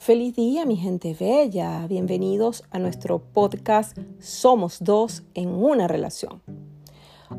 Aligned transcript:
Feliz 0.00 0.34
día, 0.34 0.64
mi 0.64 0.76
gente 0.76 1.14
bella. 1.14 1.86
Bienvenidos 1.86 2.64
a 2.70 2.78
nuestro 2.78 3.18
podcast 3.18 3.98
Somos 4.18 4.78
dos 4.80 5.24
en 5.34 5.50
una 5.50 5.88
relación. 5.88 6.40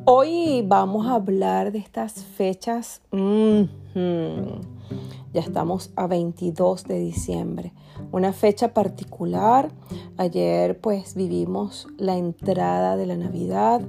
Hoy 0.06 0.64
vamos 0.68 1.08
a 1.08 1.16
hablar 1.16 1.72
de 1.72 1.80
estas 1.80 2.24
fechas. 2.24 3.02
Ya 3.16 5.42
estamos 5.42 5.90
a 5.96 6.06
22 6.06 6.84
de 6.84 7.00
diciembre, 7.00 7.74
una 8.12 8.32
fecha 8.32 8.76
particular. 8.76 9.72
Ayer 10.18 10.80
pues 10.80 11.16
vivimos 11.16 11.88
la 11.98 12.16
entrada 12.16 12.96
de 12.96 13.08
la 13.08 13.18
Navidad 13.18 13.82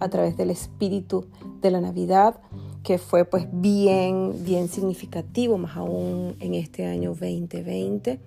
a 0.00 0.10
través 0.10 0.36
del 0.36 0.50
espíritu 0.50 1.24
de 1.62 1.70
la 1.70 1.80
Navidad 1.80 2.38
que 2.88 2.96
fue 2.96 3.26
pues 3.26 3.46
bien, 3.52 4.46
bien 4.46 4.68
significativo, 4.68 5.58
más 5.58 5.76
aún 5.76 6.36
en 6.40 6.54
este 6.54 6.86
año 6.86 7.10
2020, 7.10 8.18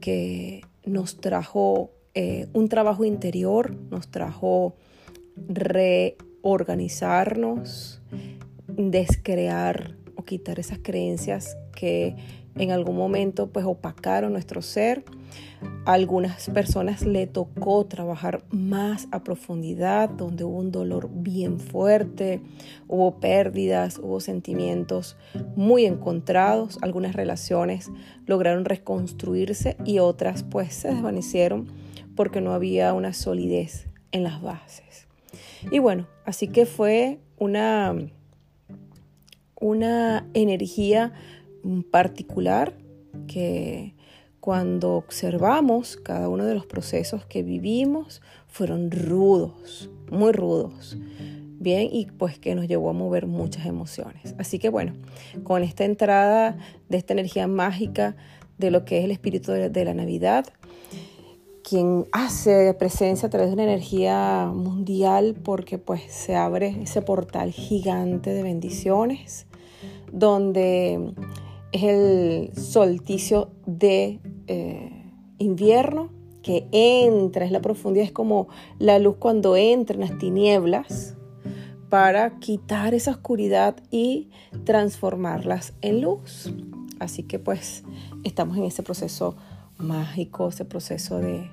que 0.00 0.62
nos 0.86 1.20
trajo 1.20 1.90
eh, 2.14 2.48
un 2.54 2.70
trabajo 2.70 3.04
interior, 3.04 3.76
nos 3.90 4.08
trajo 4.08 4.76
reorganizarnos, 5.46 8.00
descrear 8.66 9.98
o 10.14 10.24
quitar 10.24 10.58
esas 10.58 10.78
creencias 10.78 11.58
que 11.74 12.16
en 12.56 12.70
algún 12.70 12.96
momento 12.96 13.48
pues 13.48 13.64
opacaron 13.66 14.32
nuestro 14.32 14.62
ser 14.62 15.04
a 15.84 15.92
algunas 15.92 16.50
personas 16.50 17.02
le 17.02 17.26
tocó 17.26 17.86
trabajar 17.86 18.42
más 18.50 19.08
a 19.12 19.22
profundidad, 19.22 20.08
donde 20.08 20.44
hubo 20.44 20.58
un 20.58 20.72
dolor 20.72 21.08
bien 21.12 21.60
fuerte, 21.60 22.40
hubo 22.88 23.20
pérdidas, 23.20 23.98
hubo 23.98 24.20
sentimientos 24.20 25.16
muy 25.54 25.86
encontrados, 25.86 26.78
algunas 26.82 27.14
relaciones 27.14 27.90
lograron 28.26 28.64
reconstruirse 28.64 29.76
y 29.84 30.00
otras 30.00 30.42
pues 30.42 30.74
se 30.74 30.88
desvanecieron 30.88 31.68
porque 32.16 32.40
no 32.40 32.52
había 32.52 32.92
una 32.92 33.12
solidez 33.12 33.86
en 34.12 34.24
las 34.24 34.42
bases. 34.42 35.06
Y 35.70 35.78
bueno, 35.78 36.06
así 36.24 36.48
que 36.48 36.66
fue 36.66 37.20
una, 37.38 37.94
una 39.60 40.26
energía 40.34 41.12
particular 41.90 42.76
que 43.26 43.94
cuando 44.40 44.94
observamos 44.94 45.96
cada 45.96 46.28
uno 46.28 46.44
de 46.44 46.54
los 46.54 46.66
procesos 46.66 47.26
que 47.26 47.42
vivimos, 47.42 48.22
fueron 48.46 48.90
rudos, 48.90 49.90
muy 50.10 50.32
rudos. 50.32 50.96
Bien, 51.58 51.88
y 51.90 52.06
pues 52.06 52.38
que 52.38 52.54
nos 52.54 52.68
llevó 52.68 52.90
a 52.90 52.92
mover 52.92 53.26
muchas 53.26 53.66
emociones. 53.66 54.34
Así 54.38 54.58
que 54.58 54.68
bueno, 54.68 54.92
con 55.42 55.64
esta 55.64 55.84
entrada 55.84 56.58
de 56.88 56.96
esta 56.96 57.12
energía 57.14 57.48
mágica 57.48 58.14
de 58.58 58.70
lo 58.70 58.84
que 58.84 58.98
es 58.98 59.04
el 59.04 59.10
espíritu 59.10 59.52
de, 59.52 59.84
la 59.84 59.94
Navidad, 59.94 60.46
quien 61.68 62.06
hace 62.12 62.72
presencia 62.74 63.26
a 63.26 63.30
través 63.30 63.48
de 63.48 63.54
una 63.54 63.64
energía 63.64 64.50
mundial 64.54 65.34
porque 65.42 65.78
pues 65.78 66.02
se 66.08 66.36
abre 66.36 66.76
ese 66.82 67.02
portal 67.02 67.50
gigante 67.50 68.32
de 68.32 68.42
bendiciones 68.44 69.46
donde 70.12 71.12
es 71.72 71.82
el 71.82 72.50
solsticio 72.56 73.50
de 73.66 74.20
eh, 74.46 75.12
invierno 75.38 76.10
que 76.42 76.66
entra, 76.70 77.44
es 77.44 77.50
la 77.50 77.60
profundidad, 77.60 78.06
es 78.06 78.12
como 78.12 78.48
la 78.78 78.98
luz 78.98 79.16
cuando 79.18 79.56
entra 79.56 79.94
en 79.94 80.00
las 80.00 80.18
tinieblas 80.18 81.16
para 81.88 82.38
quitar 82.38 82.94
esa 82.94 83.12
oscuridad 83.12 83.76
y 83.90 84.30
transformarlas 84.64 85.74
en 85.80 86.02
luz. 86.02 86.52
Así 86.98 87.24
que 87.24 87.38
pues 87.38 87.84
estamos 88.24 88.56
en 88.56 88.64
ese 88.64 88.82
proceso 88.82 89.36
mágico, 89.78 90.48
ese 90.48 90.64
proceso 90.64 91.18
de, 91.18 91.50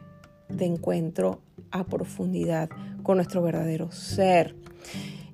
de 0.49 0.65
encuentro 0.65 1.41
a 1.71 1.85
profundidad 1.85 2.69
con 3.01 3.17
nuestro 3.17 3.41
verdadero 3.41 3.91
ser. 3.91 4.55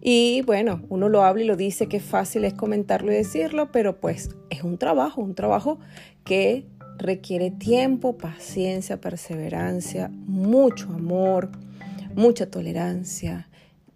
Y 0.01 0.41
bueno, 0.43 0.81
uno 0.89 1.09
lo 1.09 1.23
habla 1.23 1.43
y 1.43 1.47
lo 1.47 1.55
dice, 1.55 1.87
que 1.87 1.99
fácil 1.99 2.45
es 2.45 2.53
comentarlo 2.53 3.11
y 3.11 3.15
decirlo, 3.15 3.71
pero 3.71 3.99
pues 3.99 4.29
es 4.49 4.63
un 4.63 4.77
trabajo, 4.77 5.21
un 5.21 5.35
trabajo 5.35 5.79
que 6.23 6.65
requiere 6.97 7.51
tiempo, 7.51 8.17
paciencia, 8.17 9.01
perseverancia, 9.01 10.09
mucho 10.09 10.89
amor, 10.93 11.49
mucha 12.15 12.49
tolerancia 12.49 13.49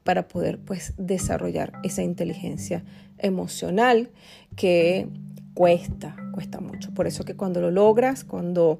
para 0.03 0.27
poder 0.27 0.59
pues 0.59 0.93
desarrollar 0.97 1.73
esa 1.83 2.03
inteligencia 2.03 2.83
emocional 3.17 4.09
que 4.55 5.07
cuesta, 5.53 6.15
cuesta 6.33 6.59
mucho. 6.59 6.93
Por 6.93 7.07
eso 7.07 7.23
que 7.23 7.35
cuando 7.35 7.61
lo 7.61 7.71
logras, 7.71 8.23
cuando 8.23 8.79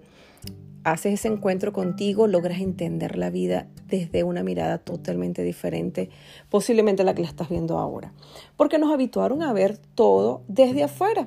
haces 0.83 1.13
ese 1.13 1.27
encuentro 1.27 1.73
contigo, 1.73 2.27
logras 2.27 2.59
entender 2.59 3.17
la 3.17 3.29
vida 3.29 3.67
desde 3.88 4.23
una 4.23 4.44
mirada 4.44 4.77
totalmente 4.77 5.44
diferente, 5.44 6.09
posiblemente 6.49 7.03
la 7.03 7.13
que 7.13 7.21
la 7.21 7.27
estás 7.27 7.49
viendo 7.49 7.77
ahora. 7.77 8.13
Porque 8.57 8.77
nos 8.77 8.91
habituaron 8.91 9.44
a 9.44 9.53
ver 9.53 9.77
todo 9.77 10.41
desde 10.47 10.83
afuera 10.83 11.25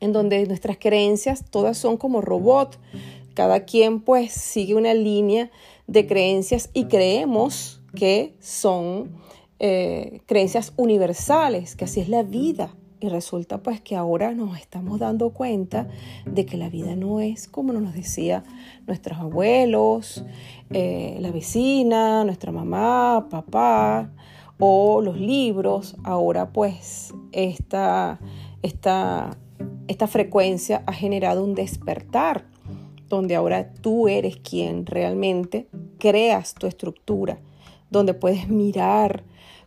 en 0.00 0.12
donde 0.12 0.44
nuestras 0.46 0.78
creencias 0.78 1.44
todas 1.50 1.78
son 1.78 1.96
como 1.96 2.20
robot. 2.20 2.78
Cada 3.34 3.64
quien 3.64 4.00
pues 4.00 4.32
sigue 4.32 4.74
una 4.74 4.94
línea 4.94 5.50
de 5.86 6.06
creencias 6.06 6.70
y 6.72 6.86
creemos 6.86 7.82
que 7.94 8.34
son 8.40 9.20
eh, 9.58 10.20
creencias 10.26 10.72
universales, 10.76 11.76
que 11.76 11.84
así 11.84 12.00
es 12.00 12.08
la 12.08 12.22
vida. 12.22 12.74
Y 13.00 13.08
resulta 13.08 13.62
pues 13.62 13.80
que 13.80 13.96
ahora 13.96 14.32
nos 14.32 14.58
estamos 14.58 14.98
dando 14.98 15.30
cuenta 15.30 15.88
de 16.26 16.44
que 16.44 16.56
la 16.56 16.68
vida 16.68 16.94
no 16.96 17.20
es 17.20 17.48
como 17.48 17.72
nos 17.72 17.94
decía 17.94 18.44
nuestros 18.86 19.18
abuelos, 19.18 20.24
eh, 20.70 21.16
la 21.20 21.30
vecina, 21.30 22.24
nuestra 22.24 22.52
mamá, 22.52 23.28
papá 23.30 24.10
o 24.58 25.00
los 25.00 25.18
libros. 25.18 25.96
Ahora 26.04 26.52
pues 26.52 27.14
esta, 27.32 28.20
esta 28.62 29.36
esta 29.90 30.06
frecuencia 30.06 30.84
ha 30.86 30.92
generado 30.92 31.42
un 31.42 31.56
despertar, 31.56 32.44
donde 33.08 33.34
ahora 33.34 33.72
tú 33.72 34.06
eres 34.06 34.36
quien 34.36 34.86
realmente 34.86 35.66
creas 35.98 36.54
tu 36.54 36.68
estructura, 36.68 37.40
donde 37.90 38.14
puedes 38.14 38.48
mirar 38.48 39.24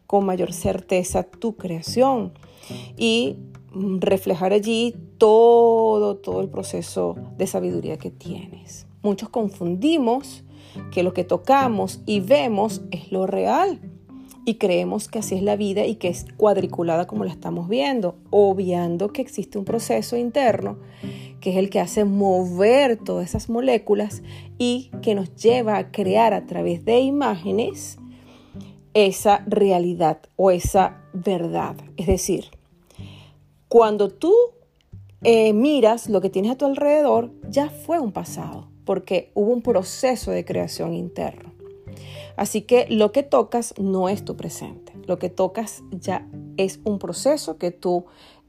con 0.08 0.26
mayor 0.26 0.54
certeza 0.54 1.24
tu 1.24 1.56
creación 1.56 2.34
y 2.98 3.38
reflejar 3.74 4.54
allí 4.54 4.96
todo, 5.18 6.18
todo 6.18 6.42
el 6.42 6.50
proceso 6.50 7.16
de 7.38 7.48
sabiduría 7.48 7.98
que 7.98 8.12
tienes. 8.12 8.86
Muchos 9.02 9.30
confundimos 9.30 10.44
que 10.92 11.04
lo 11.04 11.14
que 11.14 11.24
tocamos 11.24 12.02
y 12.06 12.20
vemos 12.20 12.82
es 12.92 13.12
lo 13.12 13.28
real 13.28 13.80
y 14.46 14.56
creemos 14.56 15.08
que 15.08 15.20
así 15.20 15.36
es 15.36 15.42
la 15.42 15.56
vida 15.56 15.86
y 15.86 15.96
que 15.96 16.10
es 16.10 16.26
cuadriculada 16.38 17.08
como 17.08 17.24
la 17.24 17.32
estamos 17.32 17.70
viendo, 17.70 18.16
obviando 18.30 19.14
que 19.14 19.22
existe 19.22 19.58
un 19.58 19.66
proceso 19.66 20.18
interno 20.18 20.78
que 21.44 21.52
es 21.52 21.58
el 21.58 21.70
que 21.70 21.82
hace 21.82 22.06
mover 22.06 22.96
todas 22.96 23.28
esas 23.28 23.50
moléculas 23.50 24.24
y 24.58 24.92
que 25.02 25.14
nos 25.14 25.36
lleva 25.36 25.76
a 25.76 25.92
crear 25.92 26.34
a 26.34 26.46
través 26.46 26.86
de 26.86 27.02
imágenes 27.02 27.98
esa 28.94 29.44
realidad 29.48 30.20
o 30.36 30.52
esa 30.52 31.02
verdad. 31.14 31.76
Es 31.98 32.08
decir, 32.08 32.46
cuando 33.68 34.10
tú 34.10 34.34
eh, 35.24 35.54
miras 35.54 36.10
lo 36.10 36.22
que 36.22 36.30
tienes 36.30 36.52
a 36.52 36.58
tu 36.58 36.66
alrededor, 36.66 37.32
ya 37.50 37.70
fue 37.70 38.00
un 38.00 38.12
pasado, 38.12 38.68
porque 38.86 39.32
hubo 39.34 39.52
un 39.52 39.62
proceso 39.62 40.32
de 40.32 40.46
creación 40.46 40.94
interno. 40.94 41.54
Así 42.36 42.62
que 42.62 42.88
lo 42.90 43.12
que 43.12 43.24
tocas 43.24 43.74
no 43.80 44.10
es 44.10 44.26
tu 44.26 44.36
presente. 44.36 44.94
Lo 45.06 45.20
que 45.20 45.30
tocas 45.30 45.84
ya 45.92 46.28
es 46.58 46.80
un 46.84 47.00
proceso 47.00 47.58
que 47.58 47.72
tú 47.72 48.06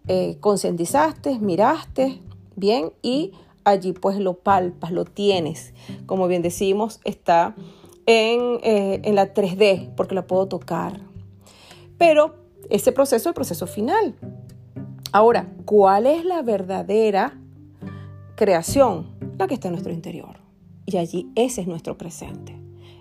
eh, 0.09 0.37
concientizaste, 0.41 1.39
miraste 1.39 2.21
bien 2.57 2.93
y 3.03 3.33
allí 3.65 3.93
pues 3.93 4.19
lo 4.19 4.35
palpas, 4.35 4.91
lo 4.91 5.05
tienes. 5.05 5.75
Como 6.07 6.29
bien 6.29 6.43
decimos, 6.43 7.01
está 7.05 7.55
en, 8.07 8.59
eh, 8.63 9.01
en 9.05 9.15
la 9.15 9.33
3D 9.33 9.95
porque 9.95 10.15
la 10.15 10.27
puedo 10.27 10.47
tocar. 10.49 11.01
Pero 11.99 12.35
ese 12.71 12.93
proceso 12.93 13.17
es 13.17 13.27
el 13.27 13.35
proceso 13.35 13.67
final. 13.67 14.15
Ahora, 15.13 15.53
¿cuál 15.65 16.07
es 16.07 16.25
la 16.25 16.43
verdadera 16.43 17.39
creación? 18.35 19.15
La 19.39 19.47
que 19.47 19.55
está 19.55 19.69
en 19.69 19.75
nuestro 19.75 19.93
interior. 19.93 20.39
Y 20.87 20.97
allí 20.97 21.31
ese 21.37 21.61
es 21.61 21.69
nuestro 21.69 21.97
presente. 21.97 22.59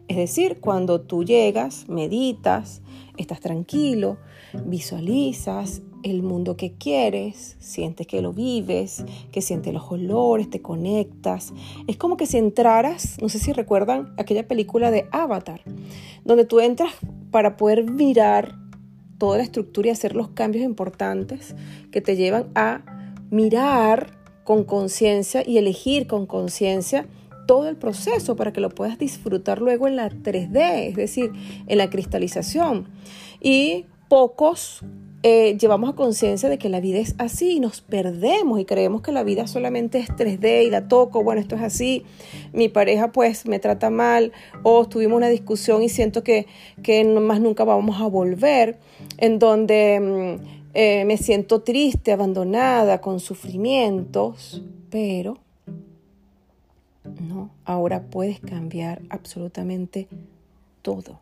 Es 0.07 0.17
decir, 0.17 0.59
cuando 0.59 1.01
tú 1.01 1.23
llegas, 1.23 1.89
meditas, 1.89 2.82
estás 3.17 3.39
tranquilo, 3.39 4.17
visualizas 4.65 5.81
el 6.03 6.21
mundo 6.21 6.57
que 6.57 6.73
quieres, 6.73 7.55
sientes 7.59 8.07
que 8.07 8.21
lo 8.21 8.33
vives, 8.33 9.05
que 9.31 9.41
sientes 9.41 9.73
los 9.73 9.89
olores, 9.91 10.49
te 10.49 10.61
conectas. 10.61 11.53
Es 11.87 11.97
como 11.97 12.17
que 12.17 12.25
si 12.25 12.37
entraras, 12.37 13.17
no 13.21 13.29
sé 13.29 13.39
si 13.39 13.53
recuerdan 13.53 14.13
aquella 14.17 14.47
película 14.47 14.91
de 14.91 15.07
Avatar, 15.11 15.61
donde 16.25 16.45
tú 16.45 16.59
entras 16.59 16.93
para 17.31 17.57
poder 17.57 17.89
mirar 17.89 18.55
toda 19.17 19.37
la 19.37 19.43
estructura 19.43 19.87
y 19.87 19.91
hacer 19.91 20.15
los 20.15 20.29
cambios 20.29 20.65
importantes 20.65 21.55
que 21.91 22.01
te 22.01 22.15
llevan 22.15 22.47
a 22.55 22.83
mirar 23.31 24.11
con 24.43 24.65
conciencia 24.65 25.43
y 25.45 25.57
elegir 25.57 26.07
con 26.07 26.25
conciencia 26.25 27.07
todo 27.45 27.67
el 27.69 27.75
proceso 27.75 28.35
para 28.35 28.53
que 28.53 28.61
lo 28.61 28.69
puedas 28.69 28.97
disfrutar 28.97 29.61
luego 29.61 29.87
en 29.87 29.95
la 29.95 30.09
3D, 30.09 30.89
es 30.89 30.95
decir, 30.95 31.31
en 31.67 31.77
la 31.77 31.89
cristalización. 31.89 32.87
Y 33.41 33.85
pocos 34.09 34.83
eh, 35.25 35.57
llevamos 35.57 35.89
a 35.89 35.95
conciencia 35.95 36.49
de 36.49 36.57
que 36.57 36.67
la 36.67 36.81
vida 36.81 36.99
es 36.99 37.15
así 37.17 37.53
y 37.53 37.59
nos 37.61 37.79
perdemos 37.79 38.59
y 38.59 38.65
creemos 38.65 39.01
que 39.01 39.13
la 39.13 39.23
vida 39.23 39.47
solamente 39.47 39.97
es 39.97 40.09
3D 40.09 40.65
y 40.65 40.69
la 40.69 40.89
toco, 40.89 41.23
bueno, 41.23 41.39
esto 41.39 41.55
es 41.55 41.61
así, 41.61 42.03
mi 42.51 42.67
pareja 42.67 43.13
pues 43.13 43.45
me 43.45 43.57
trata 43.59 43.89
mal 43.89 44.33
o 44.63 44.85
tuvimos 44.85 45.15
una 45.15 45.29
discusión 45.29 45.81
y 45.81 45.87
siento 45.87 46.25
que, 46.25 46.45
que 46.83 47.05
más 47.05 47.39
nunca 47.39 47.63
vamos 47.63 48.01
a 48.01 48.07
volver, 48.07 48.79
en 49.17 49.39
donde 49.39 49.99
mm, 50.01 50.45
eh, 50.73 51.05
me 51.05 51.15
siento 51.15 51.61
triste, 51.61 52.11
abandonada, 52.11 52.99
con 52.99 53.21
sufrimientos, 53.21 54.61
pero 54.89 55.37
no, 57.21 57.51
ahora 57.65 58.03
puedes 58.03 58.39
cambiar 58.39 59.01
absolutamente 59.09 60.07
todo, 60.81 61.19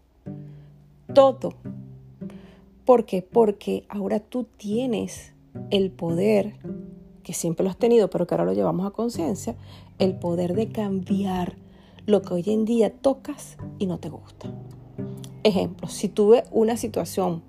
todo 1.14 1.54
¿Por 2.86 3.06
qué? 3.06 3.22
Porque 3.22 3.86
ahora 3.90 4.20
tú 4.20 4.48
tienes 4.58 5.34
el 5.70 5.92
poder, 5.92 6.56
que 7.24 7.32
siempre 7.32 7.64
lo 7.64 7.70
has 7.70 7.78
tenido, 7.78 8.10
pero 8.10 8.26
que 8.26 8.34
ahora 8.34 8.44
lo 8.44 8.54
llevamos 8.54 8.86
a 8.88 8.92
conciencia, 8.92 9.56
el 10.00 10.16
poder 10.16 10.56
de 10.56 10.70
cambiar 10.70 11.56
lo 12.08 12.22
que 12.22 12.34
hoy 12.34 12.44
en 12.48 12.66
día 12.66 12.92
tocas 12.92 13.58
y 13.78 13.86
no 13.86 14.00
te 14.00 14.10
gusta. 14.10 14.52
Ejemplo, 15.44 15.88
si 15.88 16.10
tuve 16.10 16.44
una 16.52 16.76
situación 16.76 17.44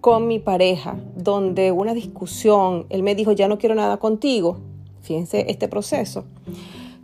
con 0.00 0.28
mi 0.28 0.38
pareja 0.38 0.98
donde 1.16 1.72
una 1.72 1.92
discusión, 1.92 2.86
él 2.88 3.02
me 3.02 3.14
dijo, 3.14 3.32
ya 3.32 3.48
no 3.48 3.58
quiero 3.58 3.74
nada 3.74 3.96
contigo, 3.96 4.60
fíjense 5.02 5.46
este 5.48 5.66
proceso, 5.66 6.24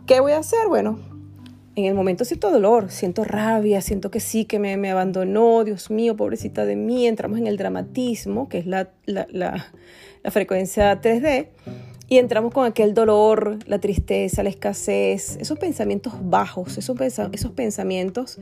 ¿qué 0.05 0.19
voy 0.19 0.33
a 0.33 0.39
hacer? 0.39 0.67
Bueno, 0.67 0.99
en 1.75 1.85
el 1.85 1.93
momento 1.95 2.25
siento 2.25 2.51
dolor, 2.51 2.91
siento 2.91 3.23
rabia, 3.23 3.81
siento 3.81 4.11
que 4.11 4.19
sí, 4.19 4.45
que 4.45 4.59
me, 4.59 4.91
abandonó, 4.91 5.63
Dios 5.63 5.89
mío, 5.89 6.15
pobrecita 6.15 6.65
de 6.65 6.75
mí, 6.75 7.07
entramos 7.07 7.39
en 7.39 7.47
el 7.47 7.57
dramatismo, 7.57 8.47
que 8.47 8.59
es 8.59 8.67
la, 8.67 8.91
frecuencia 10.25 11.01
3D, 11.01 11.47
y 12.09 12.17
entramos 12.17 12.53
con 12.53 12.65
aquel 12.65 12.93
dolor, 12.93 13.57
la 13.65 13.79
tristeza, 13.79 14.43
la 14.43 14.49
escasez, 14.49 15.37
esos 15.39 15.57
pensamientos 15.57 16.13
bajos, 16.21 16.77
esos, 16.77 16.95
esos 16.99 17.51
pensamientos 17.53 18.39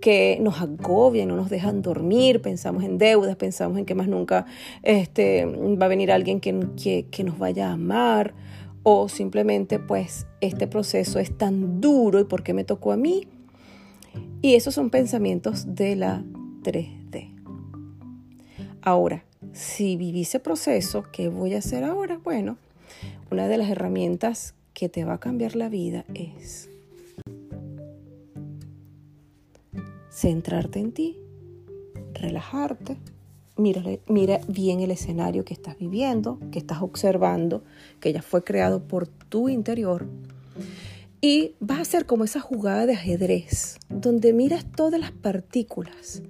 que 0.00 0.38
nos 0.40 0.62
agobian, 0.62 1.28
no 1.28 1.36
nos 1.36 1.50
dejan 1.50 1.82
dormir, 1.82 2.40
pensamos 2.40 2.82
en 2.84 2.96
deudas, 2.96 3.36
pensamos 3.36 3.76
en 3.78 3.84
que 3.84 3.94
más 3.94 4.08
nunca 4.08 4.46
este, 4.82 5.44
va 5.44 5.84
a 5.84 5.88
venir 5.88 6.10
alguien 6.10 6.40
que, 6.40 7.06
que 7.10 7.24
nos 7.24 7.38
vaya 7.38 7.68
a 7.68 7.72
amar, 7.72 8.32
o 8.82 9.08
simplemente 9.08 9.78
pues 9.78 10.26
este 10.40 10.66
proceso 10.66 11.18
es 11.18 11.36
tan 11.36 11.80
duro 11.80 12.20
y 12.20 12.24
por 12.24 12.42
qué 12.42 12.54
me 12.54 12.64
tocó 12.64 12.92
a 12.92 12.96
mí. 12.96 13.26
Y 14.42 14.54
esos 14.54 14.74
son 14.74 14.90
pensamientos 14.90 15.74
de 15.74 15.96
la 15.96 16.24
3D. 16.62 17.34
Ahora, 18.82 19.24
si 19.52 19.96
viví 19.96 20.22
ese 20.22 20.40
proceso, 20.40 21.04
¿qué 21.12 21.28
voy 21.28 21.54
a 21.54 21.58
hacer 21.58 21.84
ahora? 21.84 22.18
Bueno, 22.22 22.56
una 23.30 23.48
de 23.48 23.58
las 23.58 23.68
herramientas 23.68 24.54
que 24.72 24.88
te 24.88 25.04
va 25.04 25.14
a 25.14 25.20
cambiar 25.20 25.56
la 25.56 25.68
vida 25.68 26.04
es 26.14 26.70
centrarte 30.10 30.80
en 30.80 30.92
ti, 30.92 31.18
relajarte, 32.14 32.96
mira, 33.60 34.40
bien 34.48 34.80
el 34.80 34.90
escenario 34.90 35.44
que 35.44 35.54
estás 35.54 35.78
viviendo, 35.78 36.38
que 36.50 36.58
estás 36.58 36.82
observando, 36.82 37.62
que 38.00 38.12
ya 38.12 38.22
fue 38.22 38.42
creado 38.42 38.82
por 38.86 39.06
tu 39.06 39.48
interior. 39.48 40.06
Y 41.20 41.54
vas 41.60 41.78
a 41.78 41.82
hacer 41.82 42.06
como 42.06 42.24
esa 42.24 42.40
jugada 42.40 42.86
de 42.86 42.94
ajedrez, 42.94 43.78
donde 43.88 44.32
miras 44.32 44.64
todas 44.74 44.98
las 44.98 45.12
partículas, 45.12 46.22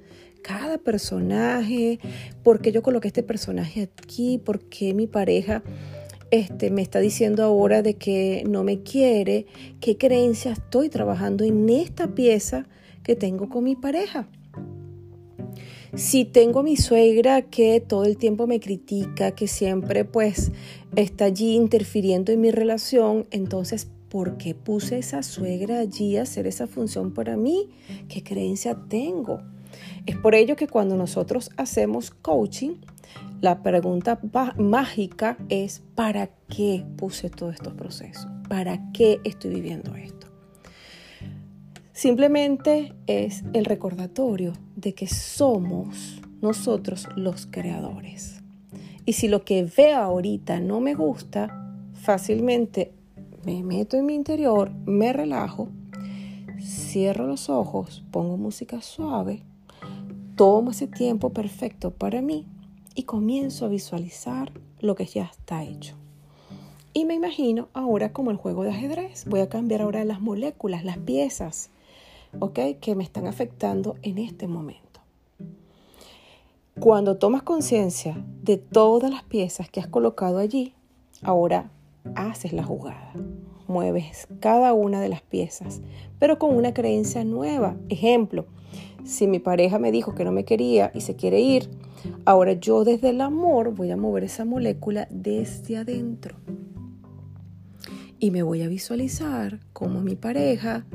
cada 0.42 0.78
personaje, 0.78 2.00
por 2.42 2.60
qué 2.60 2.72
yo 2.72 2.82
coloqué 2.82 3.08
este 3.08 3.22
personaje 3.22 3.82
aquí, 3.82 4.38
por 4.38 4.60
qué 4.60 4.94
mi 4.94 5.06
pareja 5.06 5.62
este, 6.30 6.70
me 6.70 6.82
está 6.82 7.00
diciendo 7.00 7.42
ahora 7.42 7.82
de 7.82 7.94
que 7.94 8.44
no 8.48 8.64
me 8.64 8.82
quiere, 8.82 9.46
qué 9.80 9.96
creencia 9.96 10.52
estoy 10.52 10.88
trabajando 10.88 11.44
en 11.44 11.68
esta 11.68 12.14
pieza 12.14 12.66
que 13.02 13.16
tengo 13.16 13.48
con 13.48 13.64
mi 13.64 13.76
pareja. 13.76 14.28
Si 15.94 16.24
tengo 16.24 16.62
mi 16.62 16.76
suegra 16.76 17.42
que 17.42 17.80
todo 17.80 18.04
el 18.04 18.16
tiempo 18.16 18.46
me 18.46 18.60
critica, 18.60 19.32
que 19.32 19.48
siempre 19.48 20.04
pues 20.04 20.52
está 20.94 21.24
allí 21.24 21.56
interfiriendo 21.56 22.30
en 22.30 22.40
mi 22.40 22.52
relación, 22.52 23.26
entonces 23.32 23.88
¿por 24.08 24.36
qué 24.36 24.54
puse 24.54 24.98
esa 24.98 25.24
suegra 25.24 25.80
allí 25.80 26.16
a 26.16 26.22
hacer 26.22 26.46
esa 26.46 26.68
función 26.68 27.12
para 27.12 27.36
mí? 27.36 27.70
¿Qué 28.08 28.22
creencia 28.22 28.76
tengo? 28.88 29.40
Es 30.06 30.16
por 30.16 30.36
ello 30.36 30.54
que 30.54 30.68
cuando 30.68 30.96
nosotros 30.96 31.50
hacemos 31.56 32.12
coaching, 32.12 32.76
la 33.40 33.62
pregunta 33.62 34.20
mágica 34.58 35.38
es 35.48 35.82
¿para 35.96 36.28
qué 36.48 36.84
puse 36.96 37.30
todos 37.30 37.54
estos 37.54 37.74
procesos? 37.74 38.28
¿Para 38.48 38.92
qué 38.92 39.20
estoy 39.24 39.54
viviendo 39.54 39.96
esto? 39.96 40.29
Simplemente 42.00 42.94
es 43.06 43.44
el 43.52 43.66
recordatorio 43.66 44.54
de 44.74 44.94
que 44.94 45.06
somos 45.06 46.22
nosotros 46.40 47.06
los 47.14 47.44
creadores. 47.44 48.40
Y 49.04 49.12
si 49.12 49.28
lo 49.28 49.44
que 49.44 49.64
veo 49.64 49.98
ahorita 49.98 50.60
no 50.60 50.80
me 50.80 50.94
gusta, 50.94 51.78
fácilmente 51.92 52.94
me 53.44 53.62
meto 53.62 53.98
en 53.98 54.06
mi 54.06 54.14
interior, 54.14 54.70
me 54.86 55.12
relajo, 55.12 55.68
cierro 56.58 57.26
los 57.26 57.50
ojos, 57.50 58.02
pongo 58.10 58.38
música 58.38 58.80
suave, 58.80 59.42
tomo 60.36 60.70
ese 60.70 60.86
tiempo 60.86 61.34
perfecto 61.34 61.90
para 61.90 62.22
mí 62.22 62.46
y 62.94 63.02
comienzo 63.02 63.66
a 63.66 63.68
visualizar 63.68 64.54
lo 64.78 64.94
que 64.94 65.04
ya 65.04 65.24
está 65.24 65.64
hecho. 65.64 65.96
Y 66.94 67.04
me 67.04 67.12
imagino 67.12 67.68
ahora 67.74 68.14
como 68.14 68.30
el 68.30 68.38
juego 68.38 68.64
de 68.64 68.70
ajedrez. 68.70 69.26
Voy 69.26 69.40
a 69.40 69.50
cambiar 69.50 69.82
ahora 69.82 70.02
las 70.06 70.22
moléculas, 70.22 70.82
las 70.82 70.96
piezas 70.96 71.68
que 72.80 72.94
me 72.94 73.04
están 73.04 73.26
afectando 73.26 73.96
en 74.02 74.18
este 74.18 74.46
momento. 74.46 75.00
Cuando 76.78 77.18
tomas 77.18 77.42
conciencia 77.42 78.24
de 78.42 78.56
todas 78.56 79.10
las 79.10 79.22
piezas 79.22 79.68
que 79.68 79.80
has 79.80 79.86
colocado 79.86 80.38
allí, 80.38 80.72
ahora 81.22 81.70
haces 82.14 82.52
la 82.52 82.64
jugada. 82.64 83.12
Mueves 83.68 84.26
cada 84.40 84.72
una 84.72 85.00
de 85.00 85.08
las 85.08 85.22
piezas, 85.22 85.82
pero 86.18 86.38
con 86.38 86.56
una 86.56 86.72
creencia 86.72 87.24
nueva. 87.24 87.76
Ejemplo, 87.88 88.46
si 89.04 89.26
mi 89.26 89.38
pareja 89.38 89.78
me 89.78 89.92
dijo 89.92 90.14
que 90.14 90.24
no 90.24 90.32
me 90.32 90.44
quería 90.44 90.90
y 90.94 91.02
se 91.02 91.16
quiere 91.16 91.40
ir, 91.40 91.68
ahora 92.24 92.54
yo 92.54 92.84
desde 92.84 93.10
el 93.10 93.20
amor 93.20 93.74
voy 93.74 93.90
a 93.90 93.96
mover 93.96 94.24
esa 94.24 94.44
molécula 94.44 95.06
desde 95.10 95.76
adentro. 95.76 96.36
Y 98.18 98.30
me 98.30 98.42
voy 98.42 98.62
a 98.62 98.68
visualizar 98.68 99.60
como 99.72 100.00
mi 100.00 100.14
pareja 100.14 100.86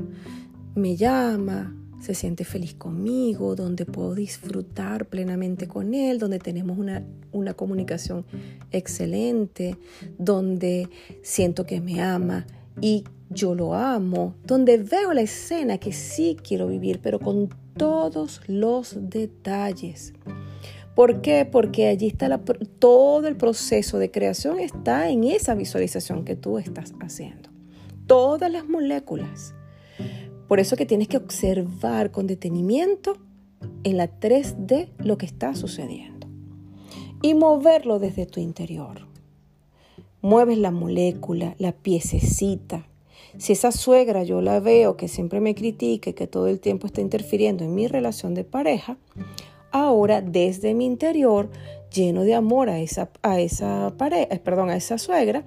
me 0.76 0.94
llama, 0.94 1.74
se 2.00 2.14
siente 2.14 2.44
feliz 2.44 2.74
conmigo, 2.74 3.56
donde 3.56 3.86
puedo 3.86 4.14
disfrutar 4.14 5.06
plenamente 5.06 5.66
con 5.66 5.94
él, 5.94 6.18
donde 6.18 6.38
tenemos 6.38 6.78
una, 6.78 7.02
una, 7.32 7.54
comunicación 7.54 8.24
excelente, 8.70 9.76
donde 10.18 10.88
siento 11.22 11.64
que 11.64 11.80
me 11.80 12.00
ama 12.02 12.46
y 12.80 13.04
yo 13.30 13.54
lo 13.54 13.74
amo, 13.74 14.34
donde 14.44 14.76
veo 14.76 15.14
la 15.14 15.22
escena 15.22 15.78
que 15.78 15.92
sí 15.92 16.36
quiero 16.40 16.68
vivir, 16.68 17.00
pero 17.02 17.18
con 17.18 17.48
todos 17.76 18.42
los 18.46 18.96
detalles. 19.00 20.12
¿Por 20.94 21.20
qué? 21.22 21.44
Porque 21.50 21.88
allí 21.88 22.06
está 22.06 22.40
todo 22.78 23.26
el 23.26 23.36
proceso 23.36 23.98
de 23.98 24.10
creación, 24.10 24.60
está 24.60 25.10
en 25.10 25.24
esa 25.24 25.54
visualización 25.54 26.24
que 26.24 26.36
tú 26.36 26.58
estás 26.58 26.94
haciendo. 27.00 27.50
Todas 28.06 28.50
las 28.50 28.68
moléculas 28.68 29.54
por 30.48 30.60
eso 30.60 30.76
que 30.76 30.86
tienes 30.86 31.08
que 31.08 31.16
observar 31.16 32.10
con 32.10 32.26
detenimiento 32.26 33.16
en 33.84 33.96
la 33.96 34.08
3D 34.20 34.88
lo 34.98 35.18
que 35.18 35.26
está 35.26 35.54
sucediendo 35.54 36.26
y 37.22 37.34
moverlo 37.34 37.98
desde 37.98 38.26
tu 38.26 38.40
interior. 38.40 39.06
Mueves 40.22 40.58
la 40.58 40.70
molécula, 40.70 41.54
la 41.58 41.72
piececita. 41.72 42.86
Si 43.38 43.52
esa 43.52 43.72
suegra 43.72 44.24
yo 44.24 44.40
la 44.40 44.60
veo 44.60 44.96
que 44.96 45.08
siempre 45.08 45.40
me 45.40 45.54
critique, 45.54 46.14
que 46.14 46.26
todo 46.26 46.48
el 46.48 46.60
tiempo 46.60 46.86
está 46.86 47.00
interfiriendo 47.00 47.64
en 47.64 47.74
mi 47.74 47.86
relación 47.86 48.34
de 48.34 48.44
pareja, 48.44 48.96
ahora 49.72 50.22
desde 50.22 50.74
mi 50.74 50.86
interior, 50.86 51.50
lleno 51.92 52.22
de 52.22 52.34
amor 52.34 52.70
a 52.70 52.80
esa, 52.80 53.10
a 53.22 53.40
esa 53.40 53.92
pareja, 53.96 54.36
perdón, 54.42 54.70
a 54.70 54.76
esa 54.76 54.98
suegra, 54.98 55.44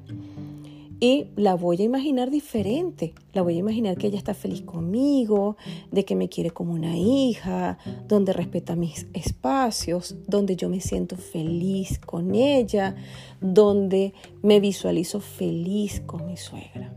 y 1.00 1.28
la 1.36 1.56
voy 1.56 1.82
a 1.82 1.86
imaginar 1.86 2.30
diferente. 2.30 3.14
La 3.34 3.42
voy 3.42 3.56
a 3.56 3.60
imaginar 3.60 3.98
que 3.98 4.08
ella 4.08 4.18
está 4.18 4.34
feliz 4.34 4.62
conmigo, 4.62 5.56
de 5.92 6.04
que 6.04 6.16
me 6.16 6.28
quiere 6.28 6.52
como 6.52 6.74
una 6.74 6.98
hija, 6.98 7.78
donde 8.08 8.34
respeta 8.34 8.76
mis 8.76 9.08
espacios, 9.14 10.16
donde 10.28 10.56
yo 10.56 10.68
me 10.68 10.82
siento 10.82 11.16
feliz 11.16 12.00
con 12.00 12.36
ella, 12.36 12.96
donde 13.40 14.14
me 14.42 14.60
visualizo 14.60 15.22
feliz 15.22 16.02
con 16.06 16.26
mi 16.26 16.36
suegra. 16.36 16.94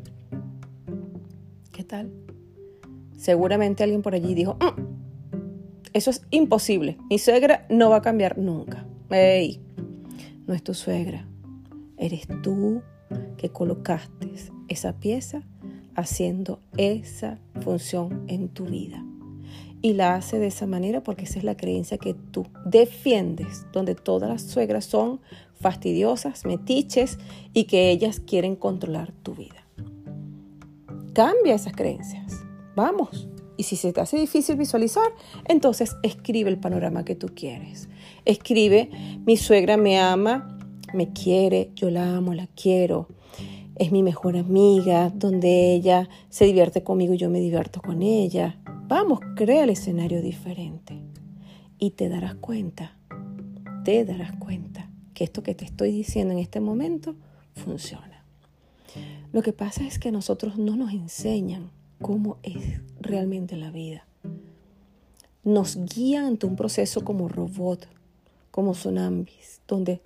¿Qué 1.71 1.85
tal? 1.85 2.13
Seguramente 3.17 3.85
alguien 3.85 4.03
por 4.03 4.15
allí 4.15 4.35
dijo, 4.35 4.55
mm, 4.55 4.83
eso 5.93 6.11
es 6.11 6.23
imposible. 6.31 6.99
Mi 7.09 7.19
suegra 7.19 7.67
no 7.71 7.91
va 7.91 7.97
a 7.99 8.03
cambiar 8.03 8.37
nunca. 8.37 8.85
Ey, 9.11 9.61
no 10.47 10.55
es 10.55 10.65
tu 10.65 10.75
suegra. 10.75 11.29
Eres 11.97 12.27
tú 12.43 12.83
que 13.37 13.51
colocaste 13.51 14.33
esa 14.69 14.99
pieza 14.99 15.43
haciendo 15.95 16.61
esa 16.77 17.39
función 17.61 18.25
en 18.29 18.49
tu 18.49 18.65
vida. 18.65 19.05
Y 19.83 19.95
la 19.95 20.15
hace 20.15 20.39
de 20.39 20.47
esa 20.47 20.67
manera 20.67 21.03
porque 21.03 21.25
esa 21.25 21.39
es 21.39 21.45
la 21.45 21.57
creencia 21.57 21.99
que 21.99 22.15
tú 22.15 22.47
defiendes, 22.65 23.67
donde 23.73 23.95
todas 23.97 24.31
las 24.31 24.43
suegras 24.43 24.85
son 24.85 25.21
fastidiosas, 25.55 26.45
metiches 26.45 27.19
y 27.53 27.65
que 27.65 27.91
ellas 27.91 28.21
quieren 28.21 28.55
controlar 28.55 29.13
tu 29.13 29.35
vida. 29.35 29.67
Cambia 31.13 31.55
esas 31.55 31.75
creencias. 31.75 32.43
Vamos. 32.77 33.29
Y 33.57 33.65
si 33.65 33.77
se 33.77 33.93
te 33.93 34.01
hace 34.01 34.17
difícil 34.17 34.57
visualizar, 34.57 35.13
entonces 35.47 35.95
escribe 36.03 36.49
el 36.49 36.59
panorama 36.59 37.05
que 37.05 37.15
tú 37.15 37.29
quieres. 37.35 37.89
Escribe, 38.25 38.89
mi 39.27 39.37
suegra 39.37 39.77
me 39.77 40.01
ama, 40.01 40.52
me 40.95 41.13
quiere, 41.13 41.71
yo 41.75 41.91
la 41.91 42.17
amo, 42.17 42.35
la 42.35 42.47
quiero. 42.47 43.09
Es 43.77 43.91
mi 43.93 44.03
mejor 44.03 44.37
amiga, 44.37 45.11
donde 45.11 45.75
ella 45.75 46.09
se 46.29 46.45
divierte 46.45 46.83
conmigo 46.83 47.15
y 47.15 47.19
yo 47.19 47.31
me 47.31 47.41
divierto 47.41 47.81
con 47.81 48.03
ella. 48.03 48.61
Vamos, 48.87 49.21
crea 49.35 49.65
el 49.65 49.71
escenario 49.71 50.21
diferente. 50.21 50.99
Y 51.79 51.91
te 51.91 52.09
darás 52.09 52.35
cuenta, 52.37 52.97
te 53.85 54.05
darás 54.05 54.33
cuenta 54.37 54.91
que 55.15 55.25
esto 55.25 55.43
que 55.43 55.55
te 55.55 55.65
estoy 55.65 55.91
diciendo 55.93 56.33
en 56.33 56.39
este 56.39 56.61
momento 56.61 57.17
funciona. 57.55 58.25
Lo 59.33 59.43
que 59.43 59.53
pasa 59.53 59.85
es 59.87 59.99
que 59.99 60.13
nosotros 60.13 60.59
no 60.59 60.77
nos 60.77 60.93
enseñan 60.93 61.71
cómo 62.01 62.37
es 62.43 62.83
realmente 63.01 63.57
la 63.57 63.71
vida. 63.71 64.07
Nos 65.43 65.77
guían 65.77 66.27
ante 66.27 66.47
un 66.47 66.55
proceso 66.55 67.03
como 67.03 67.29
robot, 67.29 67.89
como 68.53 68.73
tsunamis, 68.73 69.61
donde 69.67 70.01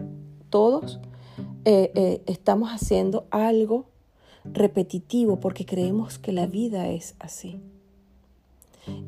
todos 0.49 0.99
eh, 1.67 1.91
eh, 1.95 2.23
estamos 2.27 2.71
haciendo 2.71 3.27
algo 3.31 3.85
repetitivo 4.45 5.39
porque 5.41 5.67
creemos 5.67 6.19
que 6.19 6.33
la 6.33 6.47
vida 6.47 6.89
es 6.89 7.15
así. 7.19 7.61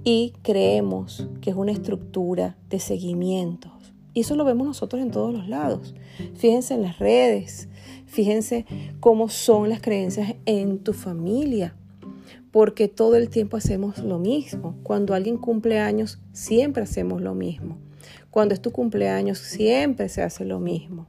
Y 0.04 0.34
creemos 0.42 1.28
que 1.40 1.50
es 1.50 1.56
una 1.56 1.72
estructura 1.72 2.56
de 2.68 2.80
seguimientos. 2.80 3.70
Y 4.12 4.20
eso 4.20 4.34
lo 4.34 4.44
vemos 4.44 4.66
nosotros 4.66 5.00
en 5.00 5.12
todos 5.12 5.32
los 5.32 5.48
lados. 5.48 5.94
Fíjense 6.34 6.74
en 6.74 6.82
las 6.82 6.98
redes, 6.98 7.68
fíjense 8.06 8.66
cómo 8.98 9.28
son 9.28 9.68
las 9.68 9.80
creencias 9.80 10.34
en 10.46 10.80
tu 10.80 10.92
familia, 10.92 11.76
porque 12.50 12.88
todo 12.88 13.14
el 13.14 13.28
tiempo 13.28 13.56
hacemos 13.56 13.98
lo 13.98 14.18
mismo. 14.18 14.74
Cuando 14.82 15.14
alguien 15.14 15.36
cumple 15.36 15.78
años, 15.78 16.18
siempre 16.32 16.82
hacemos 16.82 17.22
lo 17.22 17.34
mismo. 17.34 17.76
Cuando 18.30 18.54
es 18.54 18.60
tu 18.60 18.72
cumpleaños, 18.72 19.38
siempre 19.38 20.08
se 20.08 20.22
hace 20.22 20.44
lo 20.44 20.60
mismo. 20.60 21.06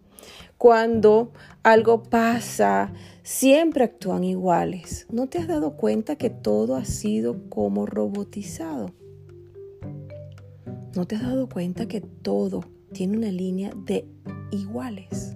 Cuando 0.57 1.31
algo 1.63 2.03
pasa, 2.03 2.91
siempre 3.23 3.85
actúan 3.85 4.23
iguales. 4.23 5.07
¿No 5.09 5.27
te 5.27 5.37
has 5.37 5.47
dado 5.47 5.77
cuenta 5.77 6.17
que 6.17 6.29
todo 6.29 6.75
ha 6.75 6.85
sido 6.85 7.49
como 7.49 7.85
robotizado? 7.85 8.91
¿No 10.95 11.05
te 11.05 11.15
has 11.15 11.21
dado 11.21 11.47
cuenta 11.47 11.87
que 11.87 12.01
todo 12.01 12.63
tiene 12.91 13.17
una 13.17 13.31
línea 13.31 13.71
de 13.85 14.05
iguales? 14.51 15.35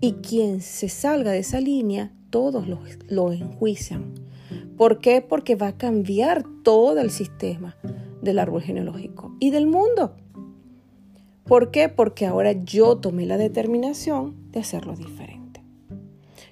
Y 0.00 0.14
quien 0.14 0.60
se 0.60 0.88
salga 0.88 1.30
de 1.30 1.38
esa 1.38 1.60
línea, 1.60 2.12
todos 2.30 2.68
lo, 2.68 2.80
lo 3.08 3.32
enjuician 3.32 4.12
¿Por 4.76 4.98
qué? 4.98 5.20
Porque 5.20 5.54
va 5.54 5.68
a 5.68 5.76
cambiar 5.76 6.44
todo 6.64 6.98
el 6.98 7.10
sistema 7.10 7.76
del 8.22 8.38
árbol 8.40 8.62
genealógico 8.62 9.36
y 9.38 9.50
del 9.50 9.66
mundo. 9.66 10.16
¿Por 11.46 11.70
qué? 11.70 11.88
Porque 11.88 12.26
ahora 12.26 12.52
yo 12.52 12.96
tomé 12.96 13.26
la 13.26 13.36
determinación 13.36 14.50
de 14.50 14.60
hacerlo 14.60 14.94
diferente. 14.94 15.62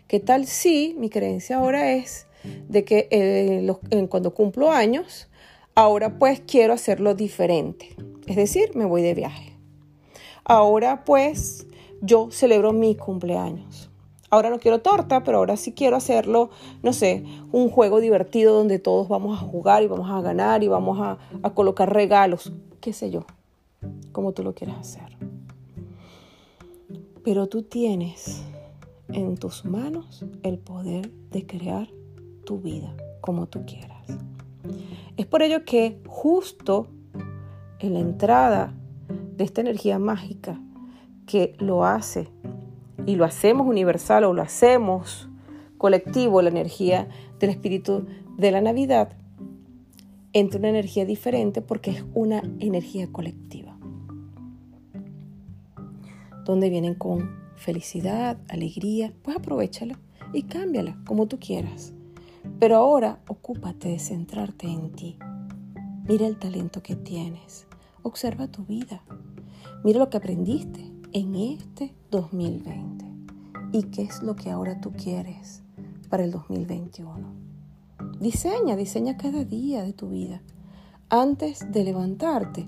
¿Qué 0.07 0.21
tal 0.21 0.47
si 0.47 0.95
mi 0.99 1.09
creencia 1.09 1.57
ahora 1.57 1.93
es 1.93 2.27
de 2.69 2.85
que 2.85 3.09
eh, 3.11 4.07
cuando 4.09 4.35
cumplo 4.35 4.71
años, 4.71 5.29
ahora 5.75 6.19
pues 6.19 6.43
quiero 6.47 6.75
hacerlo 6.75 7.15
diferente? 7.15 7.97
Es 8.27 8.37
decir, 8.37 8.77
me 8.77 8.85
voy 8.85 9.03
de 9.03 9.15
viaje. 9.15 9.57
Ahora 10.45 11.05
pues 11.05 11.67
yo 12.01 12.31
celebro 12.31 12.73
mi 12.73 12.95
cumpleaños 12.95 13.93
ahora 14.33 14.49
no 14.49 14.59
quiero 14.59 14.81
torta, 14.81 15.23
pero 15.23 15.39
ahora 15.39 15.59
sí 15.59 15.73
quiero 15.73 15.95
hacerlo, 15.95 16.49
no 16.83 16.95
sé, 16.95 17.23
un 17.53 17.69
juego 17.69 18.01
divertido 18.01 18.55
donde 18.55 18.79
todos 18.79 19.07
vamos 19.07 19.39
a 19.39 19.45
jugar 19.45 19.83
y 19.83 19.89
vamos 19.89 20.11
a 20.11 20.23
ganar 20.23 20.65
y 20.65 20.69
vamos 20.69 20.99
a, 21.01 21.19
colocar 21.51 21.93
regalos, 21.93 22.51
qué 22.81 22.95
sé 22.95 23.11
yo, 23.11 23.27
como 24.13 24.33
tú 24.33 24.43
lo 24.43 24.55
quieras 24.55 24.79
hacer. 24.79 25.17
Pero 27.25 27.47
tú 27.49 27.63
tienes 27.63 28.43
en 29.09 29.37
tus 29.37 29.65
manos 29.65 30.25
el 30.43 30.59
poder 30.59 31.11
de 31.31 31.47
crear 31.47 31.89
tu 32.45 32.61
vida 32.61 32.95
como 33.21 33.47
tú 33.47 33.65
quieras. 33.65 34.07
Es 35.17 35.27
por 35.27 35.43
ello 35.43 35.65
que 35.65 36.01
justo 36.07 36.89
en 37.79 37.95
la 37.95 38.01
entrada 38.01 38.75
de 39.37 39.45
esta 39.45 39.61
energía 39.61 39.99
mágica 39.99 40.61
que 41.27 41.55
lo 41.59 41.85
hace 41.85 42.29
y 43.07 43.17
lo 43.17 43.25
hacemos 43.25 43.67
universal 43.67 44.25
o 44.25 44.33
lo 44.33 44.43
hacemos 44.43 45.29
colectivo, 45.83 46.41
la 46.43 46.49
energía 46.49 47.09
del 47.41 47.51
espíritu 47.51 48.07
de 48.39 48.53
la 48.53 48.61
Navidad, 48.61 49.17
entra 50.33 50.61
una 50.61 50.69
energía 50.69 51.05
diferente 51.05 51.61
porque 51.61 51.91
es 51.91 52.05
una 52.15 52.41
energía 52.61 53.11
colectiva, 53.11 53.72
donde 56.45 56.71
vienen 56.71 56.95
con 56.95 57.31
felicidad, 57.57 58.39
alegría, 58.49 59.13
pues 59.23 59.37
aprovechala 59.37 59.99
y 60.33 60.45
cámbiala 60.45 60.99
como 61.07 61.27
tú 61.27 61.39
quieras. 61.39 61.93
Pero 62.59 62.77
ahora 62.77 63.21
ocúpate 63.29 63.89
de 63.89 63.99
centrarte 63.99 64.67
en 64.67 64.93
ti. 64.93 65.19
Mira 66.09 66.27
el 66.27 66.39
talento 66.39 66.83
que 66.83 66.97
tienes. 66.97 67.67
Observa 68.03 68.49
tu 68.49 68.65
vida. 68.65 69.03
Mira 69.85 70.01
lo 70.01 70.11
que 70.11 70.17
aprendiste 70.17 70.91
en 71.13 71.35
este 71.35 71.95
2020 72.11 73.05
y 73.73 73.85
qué 73.85 74.03
es 74.03 74.23
lo 74.23 74.37
que 74.37 74.51
ahora 74.51 74.81
tú 74.81 74.93
quieres 74.93 75.63
para 76.09 76.25
el 76.25 76.31
2021. 76.31 77.43
Diseña, 78.21 78.77
diseña 78.77 79.17
cada 79.17 79.45
día 79.45 79.83
de 79.83 79.93
tu 79.93 80.09
vida. 80.09 80.43
Antes 81.09 81.71
de 81.71 81.85
levantarte, 81.85 82.67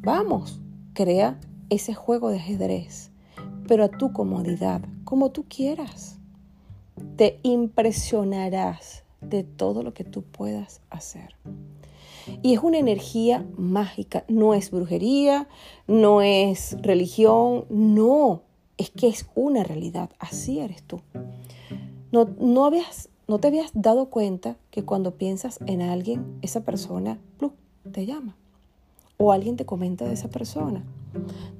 vamos, 0.00 0.60
crea 0.94 1.38
ese 1.70 1.94
juego 1.94 2.30
de 2.30 2.36
ajedrez, 2.36 3.10
pero 3.66 3.84
a 3.84 3.88
tu 3.88 4.12
comodidad, 4.12 4.82
como 5.04 5.30
tú 5.30 5.44
quieras. 5.48 6.18
Te 7.16 7.40
impresionarás 7.42 9.04
de 9.20 9.44
todo 9.44 9.82
lo 9.82 9.94
que 9.94 10.04
tú 10.04 10.22
puedas 10.22 10.80
hacer. 10.90 11.34
Y 12.42 12.54
es 12.54 12.60
una 12.62 12.78
energía 12.78 13.46
mágica, 13.56 14.24
no 14.28 14.54
es 14.54 14.70
brujería, 14.70 15.48
no 15.86 16.22
es 16.22 16.76
religión, 16.82 17.64
no, 17.68 18.42
es 18.78 18.90
que 18.90 19.08
es 19.08 19.26
una 19.34 19.64
realidad, 19.64 20.10
así 20.18 20.60
eres 20.60 20.82
tú. 20.82 21.00
No, 22.12 22.28
no, 22.38 23.38
te 23.38 23.48
habías 23.48 23.70
dado 23.74 24.10
cuenta 24.10 24.56
que 24.70 24.84
cuando 24.84 25.16
piensas 25.16 25.58
en 25.66 25.82
alguien, 25.82 26.38
esa 26.42 26.60
persona 26.60 27.18
te 27.90 28.06
llama 28.06 28.36
o 29.26 29.32
alguien 29.32 29.56
te 29.56 29.64
comenta 29.64 30.04
de 30.04 30.14
esa 30.14 30.28
persona. 30.28 30.84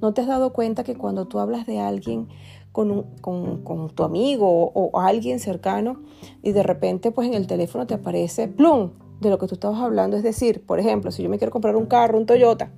¿No 0.01 0.13
te 0.13 0.21
has 0.21 0.27
dado 0.27 0.53
cuenta 0.53 0.83
que 0.83 0.95
cuando 0.95 1.25
tú 1.25 1.39
hablas 1.39 1.65
de 1.65 1.79
alguien 1.79 2.27
con, 2.71 3.03
con, 3.21 3.89
tu 3.93 4.03
amigo 4.03 4.49
o, 4.49 4.89
o, 4.89 4.99
alguien 4.99 5.39
cercano 5.39 6.01
y 6.41 6.53
de 6.53 6.63
repente 6.63 7.11
pues 7.11 7.27
en 7.27 7.35
el 7.35 7.45
teléfono 7.45 7.85
te 7.85 7.93
aparece, 7.93 8.47
plum, 8.47 8.91
de 9.21 9.29
lo 9.29 9.37
que 9.37 9.47
tú 9.47 9.55
estabas 9.55 9.79
hablando. 9.79 10.17
Es 10.17 10.23
decir, 10.23 10.65
por 10.65 10.79
ejemplo, 10.79 11.11
si 11.11 11.23
yo 11.23 11.29
me 11.29 11.37
quiero 11.37 11.51
comprar 11.51 11.75
un 11.75 11.85
carro, 11.85 12.17
un 12.17 12.25
Toyota, 12.25 12.71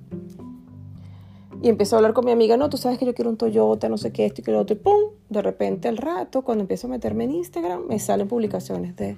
y 1.62 1.68
empiezo 1.68 1.96
a 1.96 1.98
hablar 1.98 2.12
con 2.12 2.24
mi 2.24 2.32
amiga, 2.32 2.56
no, 2.56 2.68
tú 2.68 2.76
sabes 2.76 2.98
que 2.98 3.06
yo 3.06 3.14
quiero 3.14 3.30
un 3.30 3.36
Toyota, 3.36 3.88
no 3.88 3.96
sé 3.96 4.12
qué, 4.12 4.26
esto 4.26 4.42
y 4.42 4.44
que 4.44 4.52
lo 4.52 4.60
otro, 4.60 4.76
y 4.76 4.78
pum, 4.78 5.00
de 5.30 5.42
repente 5.42 5.88
al 5.88 5.96
rato, 5.96 6.42
cuando 6.42 6.62
empiezo 6.62 6.86
a 6.86 6.90
meterme 6.90 7.24
en 7.24 7.32
Instagram, 7.32 7.86
me 7.86 7.98
salen 7.98 8.28
publicaciones 8.28 8.94
de 8.96 9.16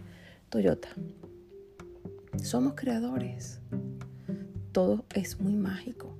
Toyota. 0.48 0.88
Somos 2.42 2.74
creadores. 2.74 3.60
Todo 4.78 5.04
es 5.12 5.40
muy 5.40 5.56
mágico. 5.56 6.14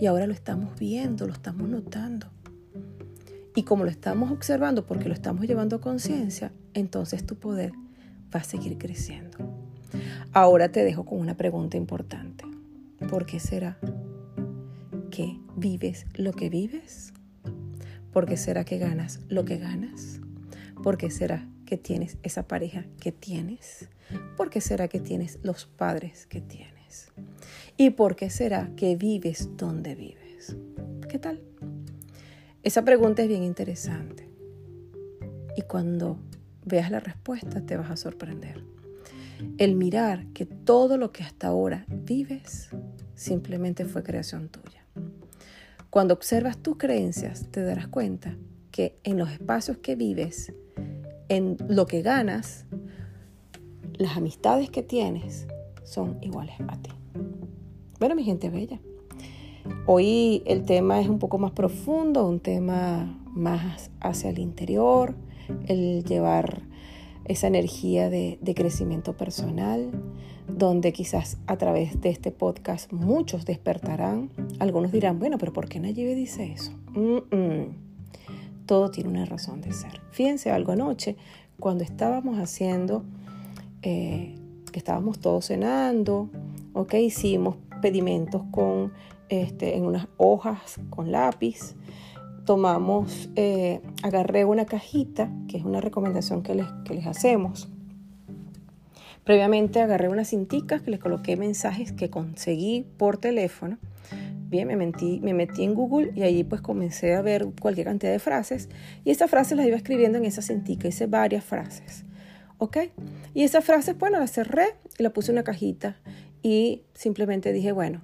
Y 0.00 0.06
ahora 0.06 0.28
lo 0.28 0.32
estamos 0.32 0.78
viendo, 0.78 1.26
lo 1.26 1.32
estamos 1.32 1.68
notando. 1.68 2.28
Y 3.56 3.64
como 3.64 3.82
lo 3.82 3.90
estamos 3.90 4.30
observando 4.30 4.86
porque 4.86 5.08
lo 5.08 5.14
estamos 5.14 5.48
llevando 5.48 5.74
a 5.74 5.80
conciencia, 5.80 6.52
entonces 6.74 7.26
tu 7.26 7.34
poder 7.34 7.72
va 8.32 8.38
a 8.38 8.44
seguir 8.44 8.78
creciendo. 8.78 9.38
Ahora 10.32 10.70
te 10.70 10.84
dejo 10.84 11.04
con 11.04 11.18
una 11.18 11.36
pregunta 11.36 11.76
importante. 11.76 12.44
¿Por 13.10 13.26
qué 13.26 13.40
será 13.40 13.78
que 15.10 15.40
vives 15.56 16.06
lo 16.14 16.34
que 16.34 16.48
vives? 16.48 17.14
¿Por 18.12 18.26
qué 18.26 18.36
será 18.36 18.62
que 18.64 18.78
ganas 18.78 19.22
lo 19.26 19.44
que 19.44 19.58
ganas? 19.58 20.20
¿Por 20.84 20.98
qué 20.98 21.10
será 21.10 21.48
que 21.64 21.78
tienes 21.78 22.16
esa 22.22 22.46
pareja 22.46 22.86
que 23.00 23.10
tienes? 23.10 23.88
¿Por 24.36 24.50
qué 24.50 24.60
será 24.60 24.86
que 24.86 25.00
tienes 25.00 25.40
los 25.42 25.66
padres 25.66 26.28
que 26.28 26.40
tienes? 26.40 26.75
¿Y 27.76 27.90
por 27.90 28.16
qué 28.16 28.30
será 28.30 28.70
que 28.76 28.96
vives 28.96 29.50
donde 29.56 29.94
vives? 29.94 30.56
¿Qué 31.08 31.18
tal? 31.18 31.40
Esa 32.62 32.84
pregunta 32.84 33.22
es 33.22 33.28
bien 33.28 33.42
interesante. 33.42 34.28
Y 35.56 35.62
cuando 35.62 36.18
veas 36.64 36.90
la 36.90 37.00
respuesta 37.00 37.64
te 37.64 37.76
vas 37.76 37.90
a 37.90 37.96
sorprender. 37.96 38.64
El 39.58 39.76
mirar 39.76 40.26
que 40.32 40.46
todo 40.46 40.98
lo 40.98 41.12
que 41.12 41.22
hasta 41.22 41.48
ahora 41.48 41.86
vives 41.88 42.70
simplemente 43.14 43.84
fue 43.84 44.02
creación 44.02 44.48
tuya. 44.48 44.84
Cuando 45.90 46.14
observas 46.14 46.58
tus 46.58 46.76
creencias 46.76 47.50
te 47.50 47.62
darás 47.62 47.88
cuenta 47.88 48.36
que 48.70 48.98
en 49.04 49.16
los 49.16 49.30
espacios 49.30 49.78
que 49.78 49.94
vives, 49.94 50.52
en 51.28 51.56
lo 51.68 51.86
que 51.86 52.02
ganas, 52.02 52.66
las 53.94 54.16
amistades 54.16 54.68
que 54.68 54.82
tienes 54.82 55.46
son 55.84 56.18
iguales 56.20 56.56
a 56.68 56.76
ti. 56.82 56.90
Bueno, 57.98 58.14
mi 58.14 58.24
gente 58.24 58.50
bella, 58.50 58.78
Hoy 59.86 60.42
el 60.46 60.64
tema 60.64 61.00
es 61.00 61.08
un 61.08 61.18
poco 61.18 61.38
más 61.38 61.52
profundo, 61.52 62.26
un 62.28 62.40
tema 62.40 63.18
más 63.32 63.90
hacia 64.00 64.30
el 64.30 64.38
interior, 64.38 65.14
el 65.66 66.04
llevar 66.04 66.62
esa 67.24 67.46
energía 67.46 68.08
de, 68.10 68.38
crecimiento 68.54 69.16
personal, 69.16 69.90
donde 70.48 70.92
quizás 70.92 71.38
a 71.46 71.56
través 71.56 72.00
de 72.00 72.10
este 72.10 72.30
podcast 72.30 72.92
muchos 72.92 73.44
despertarán. 73.44 74.30
Algunos 74.58 74.92
dirán, 74.92 75.18
bueno, 75.18 75.38
pero 75.38 75.52
¿por 75.52 75.68
qué 75.68 75.80
Nayibe 75.80 76.14
dice 76.14 76.52
eso? 76.52 76.72
Todo 78.66 78.90
tiene 78.90 79.10
una 79.10 79.24
razón 79.24 79.60
de 79.60 79.72
ser. 79.72 80.00
Fíjense 80.10 80.50
algo 80.50 80.72
anoche, 80.72 81.16
cuando 81.58 81.84
estábamos 81.84 82.38
haciendo, 82.38 83.04
eh, 83.82 84.34
que 84.72 84.78
estábamos 84.78 85.18
todos 85.18 85.46
cenando, 85.46 86.28
ok, 86.72 86.94
hicimos 86.94 87.56
pedimentos 87.76 88.42
con 88.50 88.92
este, 89.28 89.76
en 89.76 89.84
unas 89.84 90.08
hojas 90.16 90.80
con 90.90 91.10
lápiz. 91.10 91.74
Tomamos, 92.44 93.28
eh, 93.34 93.80
agarré 94.02 94.44
una 94.44 94.66
cajita, 94.66 95.30
que 95.48 95.58
es 95.58 95.64
una 95.64 95.80
recomendación 95.80 96.42
que 96.42 96.54
les, 96.54 96.66
que 96.84 96.94
les 96.94 97.06
hacemos. 97.06 97.68
Previamente 99.24 99.80
agarré 99.80 100.08
unas 100.08 100.28
cinticas 100.28 100.82
que 100.82 100.92
les 100.92 101.00
coloqué 101.00 101.36
mensajes 101.36 101.90
que 101.90 102.10
conseguí 102.10 102.86
por 102.96 103.18
teléfono. 103.18 103.78
Bien, 104.48 104.68
me, 104.68 104.76
metí, 104.76 105.18
me 105.20 105.34
metí 105.34 105.64
en 105.64 105.74
Google 105.74 106.12
y 106.14 106.22
allí 106.22 106.44
pues 106.44 106.60
comencé 106.60 107.14
a 107.16 107.22
ver 107.22 107.48
cualquier 107.60 107.88
cantidad 107.88 108.12
de 108.12 108.20
frases 108.20 108.68
y 109.04 109.10
estas 109.10 109.28
frases 109.28 109.56
las 109.56 109.66
iba 109.66 109.76
escribiendo 109.76 110.18
en 110.18 110.24
esa 110.24 110.42
cintica, 110.42 110.86
hice 110.86 111.06
varias 111.06 111.42
frases, 111.42 112.04
¿ok? 112.58 112.76
Y 113.34 113.42
esas 113.42 113.64
frases, 113.64 113.98
bueno, 113.98 114.20
las 114.20 114.30
cerré 114.30 114.76
y 114.96 115.02
la 115.02 115.10
puse 115.10 115.32
en 115.32 115.38
una 115.38 115.42
cajita 115.42 115.96
y 116.46 116.84
simplemente 116.94 117.52
dije, 117.52 117.72
bueno, 117.72 118.02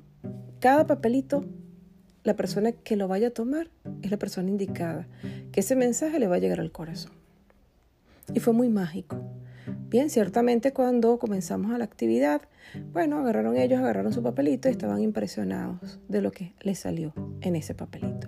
cada 0.59 0.85
papelito, 0.89 1.45
la 2.25 2.35
persona 2.35 2.73
que 2.73 2.97
lo 2.97 3.07
vaya 3.07 3.29
a 3.29 3.31
tomar 3.31 3.71
es 4.03 4.11
la 4.11 4.17
persona 4.17 4.49
indicada, 4.49 5.07
que 5.53 5.61
ese 5.61 5.77
mensaje 5.77 6.19
le 6.19 6.27
va 6.27 6.35
a 6.35 6.39
llegar 6.41 6.59
al 6.59 6.73
corazón. 6.73 7.13
Y 8.35 8.41
fue 8.41 8.53
muy 8.53 8.69
mágico. 8.69 9.17
Bien, 9.89 10.11
ciertamente 10.11 10.73
cuando 10.73 11.21
comenzamos 11.21 11.71
a 11.71 11.79
la 11.79 11.85
actividad, 11.85 12.43
bueno, 12.93 13.21
agarraron 13.21 13.57
ellos, 13.57 13.79
agarraron 13.79 14.13
su 14.13 14.25
papelito 14.25 14.69
y 14.69 14.73
estaban 14.73 15.01
impresionados 15.01 16.01
de 16.09 16.21
lo 16.21 16.33
que 16.33 16.53
les 16.63 16.81
salió 16.81 17.15
en 17.43 17.55
ese 17.55 17.77
papelito. 17.77 18.27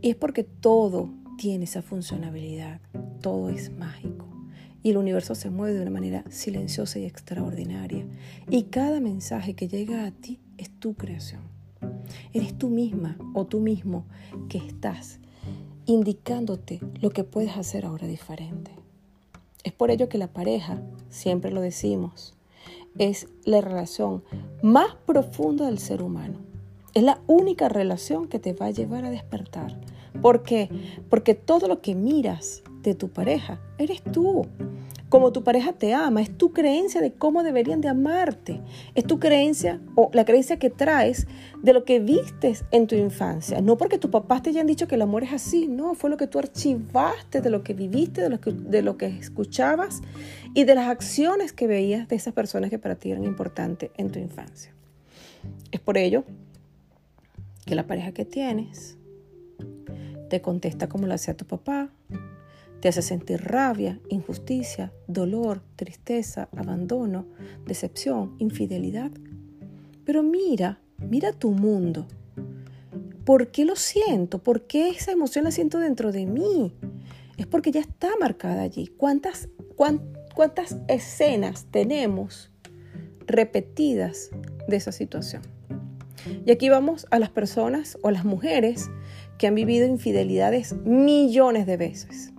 Y 0.00 0.10
es 0.10 0.16
porque 0.16 0.42
todo 0.42 1.14
tiene 1.38 1.62
esa 1.62 1.82
funcionalidad, 1.82 2.80
todo 3.20 3.50
es 3.50 3.70
mágico. 3.70 4.29
Y 4.82 4.90
el 4.90 4.96
universo 4.96 5.34
se 5.34 5.50
mueve 5.50 5.74
de 5.74 5.82
una 5.82 5.90
manera 5.90 6.24
silenciosa 6.30 6.98
y 6.98 7.04
extraordinaria. 7.04 8.06
Y 8.48 8.64
cada 8.64 9.00
mensaje 9.00 9.54
que 9.54 9.68
llega 9.68 10.06
a 10.06 10.10
ti 10.10 10.40
es 10.58 10.70
tu 10.70 10.94
creación. 10.94 11.42
Eres 12.32 12.56
tú 12.56 12.68
misma 12.68 13.16
o 13.34 13.46
tú 13.46 13.60
mismo 13.60 14.04
que 14.48 14.58
estás 14.58 15.18
indicándote 15.86 16.80
lo 17.00 17.10
que 17.10 17.24
puedes 17.24 17.56
hacer 17.56 17.84
ahora 17.84 18.06
diferente. 18.06 18.70
Es 19.64 19.72
por 19.72 19.90
ello 19.90 20.08
que 20.08 20.18
la 20.18 20.32
pareja, 20.32 20.80
siempre 21.08 21.50
lo 21.50 21.60
decimos, 21.60 22.34
es 22.98 23.28
la 23.44 23.60
relación 23.60 24.22
más 24.62 24.94
profunda 25.06 25.66
del 25.66 25.78
ser 25.78 26.02
humano. 26.02 26.38
Es 26.94 27.02
la 27.02 27.20
única 27.26 27.68
relación 27.68 28.26
que 28.26 28.38
te 28.38 28.52
va 28.52 28.66
a 28.66 28.70
llevar 28.70 29.04
a 29.04 29.10
despertar. 29.10 29.78
¿Por 30.20 30.42
qué? 30.42 30.68
Porque 31.08 31.34
todo 31.34 31.68
lo 31.68 31.80
que 31.80 31.94
miras 31.94 32.62
de 32.82 32.94
tu 32.94 33.08
pareja. 33.08 33.60
Eres 33.78 34.02
tú. 34.02 34.46
Como 35.08 35.32
tu 35.32 35.42
pareja 35.42 35.72
te 35.72 35.92
ama, 35.92 36.22
es 36.22 36.30
tu 36.38 36.52
creencia 36.52 37.00
de 37.00 37.12
cómo 37.12 37.42
deberían 37.42 37.80
de 37.80 37.88
amarte, 37.88 38.60
es 38.94 39.04
tu 39.04 39.18
creencia 39.18 39.80
o 39.96 40.08
la 40.12 40.24
creencia 40.24 40.60
que 40.60 40.70
traes 40.70 41.26
de 41.64 41.72
lo 41.72 41.84
que 41.84 41.98
vistes 41.98 42.64
en 42.70 42.86
tu 42.86 42.94
infancia, 42.94 43.60
no 43.60 43.76
porque 43.76 43.98
tus 43.98 44.12
papás 44.12 44.44
te 44.44 44.50
hayan 44.50 44.68
dicho 44.68 44.86
que 44.86 44.94
el 44.94 45.02
amor 45.02 45.24
es 45.24 45.32
así, 45.32 45.66
no, 45.66 45.94
fue 45.94 46.10
lo 46.10 46.16
que 46.16 46.28
tú 46.28 46.38
archivaste 46.38 47.40
de 47.40 47.50
lo 47.50 47.64
que 47.64 47.74
viviste, 47.74 48.20
de 48.20 48.28
lo 48.28 48.40
que, 48.40 48.52
de 48.52 48.82
lo 48.82 48.96
que 48.96 49.06
escuchabas 49.06 50.00
y 50.54 50.62
de 50.62 50.76
las 50.76 50.88
acciones 50.88 51.52
que 51.52 51.66
veías 51.66 52.06
de 52.06 52.14
esas 52.14 52.32
personas 52.32 52.70
que 52.70 52.78
para 52.78 52.94
ti 52.94 53.10
eran 53.10 53.24
importantes 53.24 53.90
en 53.96 54.12
tu 54.12 54.20
infancia. 54.20 54.72
Es 55.72 55.80
por 55.80 55.98
ello 55.98 56.22
que 57.66 57.74
la 57.74 57.88
pareja 57.88 58.12
que 58.12 58.24
tienes 58.24 58.96
te 60.28 60.40
contesta 60.40 60.88
como 60.88 61.08
lo 61.08 61.14
hacía 61.14 61.36
tu 61.36 61.44
papá, 61.44 61.90
te 62.80 62.88
hace 62.88 63.02
sentir 63.02 63.42
rabia, 63.42 64.00
injusticia, 64.08 64.92
dolor, 65.06 65.62
tristeza, 65.76 66.48
abandono, 66.56 67.26
decepción, 67.66 68.34
infidelidad. 68.38 69.10
Pero 70.04 70.22
mira, 70.22 70.80
mira 70.98 71.32
tu 71.32 71.50
mundo. 71.50 72.06
¿Por 73.24 73.48
qué 73.48 73.64
lo 73.64 73.76
siento? 73.76 74.42
¿Por 74.42 74.66
qué 74.66 74.88
esa 74.90 75.12
emoción 75.12 75.44
la 75.44 75.50
siento 75.50 75.78
dentro 75.78 76.10
de 76.10 76.26
mí? 76.26 76.74
Es 77.36 77.46
porque 77.46 77.70
ya 77.70 77.80
está 77.80 78.10
marcada 78.18 78.62
allí. 78.62 78.88
¿Cuántas, 78.96 79.48
cuántas 80.34 80.78
escenas 80.88 81.66
tenemos 81.70 82.50
repetidas 83.26 84.30
de 84.68 84.76
esa 84.76 84.92
situación? 84.92 85.42
Y 86.44 86.50
aquí 86.50 86.68
vamos 86.68 87.06
a 87.10 87.18
las 87.18 87.30
personas 87.30 87.98
o 88.02 88.10
las 88.10 88.24
mujeres 88.24 88.90
que 89.38 89.46
han 89.46 89.54
vivido 89.54 89.86
infidelidades 89.86 90.74
millones 90.84 91.66
de 91.66 91.76
veces. 91.76 92.29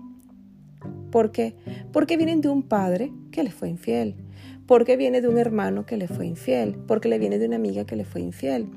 ¿Por 1.11 1.31
qué? 1.31 1.55
Porque 1.91 2.17
vienen 2.17 2.41
de 2.41 2.49
un 2.49 2.63
padre 2.63 3.11
que 3.31 3.43
le 3.43 3.51
fue 3.51 3.69
infiel, 3.69 4.15
porque 4.65 4.95
viene 4.95 5.21
de 5.21 5.27
un 5.27 5.37
hermano 5.37 5.85
que 5.85 5.97
le 5.97 6.07
fue 6.07 6.25
infiel, 6.25 6.75
porque 6.87 7.09
le 7.09 7.19
viene 7.19 7.37
de 7.37 7.47
una 7.47 7.57
amiga 7.57 7.85
que 7.85 7.97
le 7.97 8.05
fue 8.05 8.21
infiel. 8.21 8.69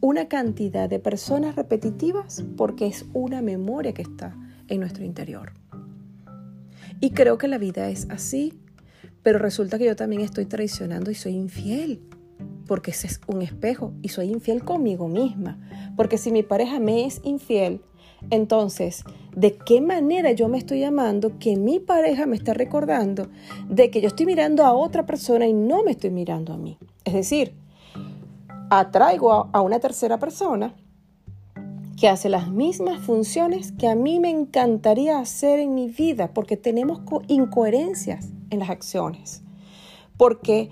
Una 0.00 0.28
cantidad 0.28 0.88
de 0.88 0.98
personas 0.98 1.56
repetitivas 1.56 2.44
porque 2.56 2.86
es 2.86 3.06
una 3.12 3.42
memoria 3.42 3.92
que 3.92 4.02
está 4.02 4.36
en 4.68 4.80
nuestro 4.80 5.04
interior. 5.04 5.52
Y 7.00 7.10
creo 7.10 7.36
que 7.36 7.48
la 7.48 7.58
vida 7.58 7.90
es 7.90 8.06
así, 8.10 8.54
pero 9.22 9.38
resulta 9.38 9.78
que 9.78 9.84
yo 9.84 9.96
también 9.96 10.22
estoy 10.22 10.46
traicionando 10.46 11.10
y 11.10 11.14
soy 11.14 11.32
infiel, 11.32 12.00
porque 12.66 12.92
ese 12.92 13.08
es 13.08 13.20
un 13.26 13.42
espejo 13.42 13.92
y 14.02 14.08
soy 14.08 14.30
infiel 14.30 14.64
conmigo 14.64 15.08
misma, 15.08 15.58
porque 15.96 16.18
si 16.18 16.32
mi 16.32 16.42
pareja 16.42 16.80
me 16.80 17.04
es 17.04 17.20
infiel, 17.24 17.82
entonces, 18.30 19.04
¿de 19.34 19.56
qué 19.56 19.80
manera 19.80 20.32
yo 20.32 20.48
me 20.48 20.58
estoy 20.58 20.84
amando 20.84 21.38
que 21.38 21.56
mi 21.56 21.80
pareja 21.80 22.26
me 22.26 22.36
está 22.36 22.54
recordando 22.54 23.28
de 23.68 23.90
que 23.90 24.00
yo 24.00 24.08
estoy 24.08 24.26
mirando 24.26 24.64
a 24.64 24.72
otra 24.72 25.06
persona 25.06 25.46
y 25.46 25.52
no 25.52 25.82
me 25.82 25.92
estoy 25.92 26.10
mirando 26.10 26.52
a 26.52 26.56
mí? 26.56 26.78
Es 27.04 27.14
decir, 27.14 27.54
atraigo 28.70 29.50
a, 29.52 29.60
una 29.60 29.78
tercera 29.80 30.18
persona 30.18 30.74
que 31.98 32.08
hace 32.08 32.28
las 32.28 32.50
mismas 32.50 33.00
funciones 33.00 33.72
que 33.72 33.88
a 33.88 33.94
mí 33.94 34.18
me 34.18 34.30
encantaría 34.30 35.18
hacer 35.18 35.60
en 35.60 35.74
mi 35.74 35.88
vida, 35.88 36.32
porque 36.34 36.56
tenemos 36.56 37.00
incoherencias 37.28 38.30
en 38.50 38.58
las 38.58 38.70
acciones. 38.70 39.42
Porque 40.16 40.70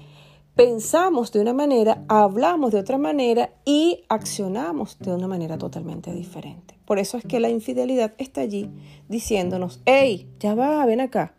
pensamos 0.54 1.32
de 1.32 1.40
una 1.40 1.52
manera, 1.52 2.04
hablamos 2.08 2.72
de 2.72 2.78
otra 2.78 2.98
manera 2.98 3.50
y 3.64 4.04
accionamos 4.08 4.98
de 4.98 5.12
una 5.14 5.28
manera 5.28 5.58
totalmente 5.58 6.12
diferente. 6.12 6.74
Por 6.84 6.98
eso 6.98 7.16
es 7.16 7.24
que 7.24 7.40
la 7.40 7.48
infidelidad 7.48 8.12
está 8.18 8.42
allí 8.42 8.70
diciéndonos, 9.08 9.80
hey, 9.86 10.28
ya 10.40 10.54
va, 10.54 10.84
ven 10.84 11.00
acá. 11.00 11.34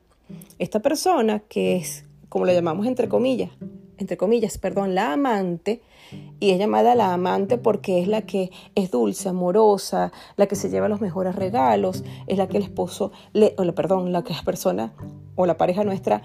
Esta 0.58 0.80
persona 0.80 1.40
que 1.40 1.76
es, 1.76 2.06
como 2.30 2.46
le 2.46 2.54
llamamos 2.54 2.88
entre 2.88 3.08
comillas, 3.08 3.52
entre 3.98 4.18
comillas, 4.18 4.58
perdón, 4.58 4.96
la 4.96 5.14
amante, 5.14 5.82
y 6.40 6.52
es 6.52 6.60
llamada 6.60 6.96
la 6.96 7.14
amante 7.14 7.58
porque 7.58 8.02
es 8.02 8.08
la 8.08 8.24
que 8.24 8.52
es 8.76 8.92
dulce, 8.92 9.30
amorosa, 9.30 10.12
la 10.36 10.48
que 10.48 10.56
se 10.56 10.70
lleva 10.70 10.90
los 10.90 11.02
mejores 11.02 11.36
regalos, 11.36 12.04
es 12.28 12.38
la 12.38 12.48
que 12.48 12.58
el 12.58 12.64
esposo, 12.64 13.12
le, 13.34 13.54
o 13.58 13.64
la, 13.64 13.74
perdón, 13.74 14.12
la 14.12 14.24
que 14.24 14.34
la 14.34 14.44
persona 14.44 14.94
o 15.36 15.46
la 15.46 15.58
pareja 15.58 15.84
nuestra 15.84 16.22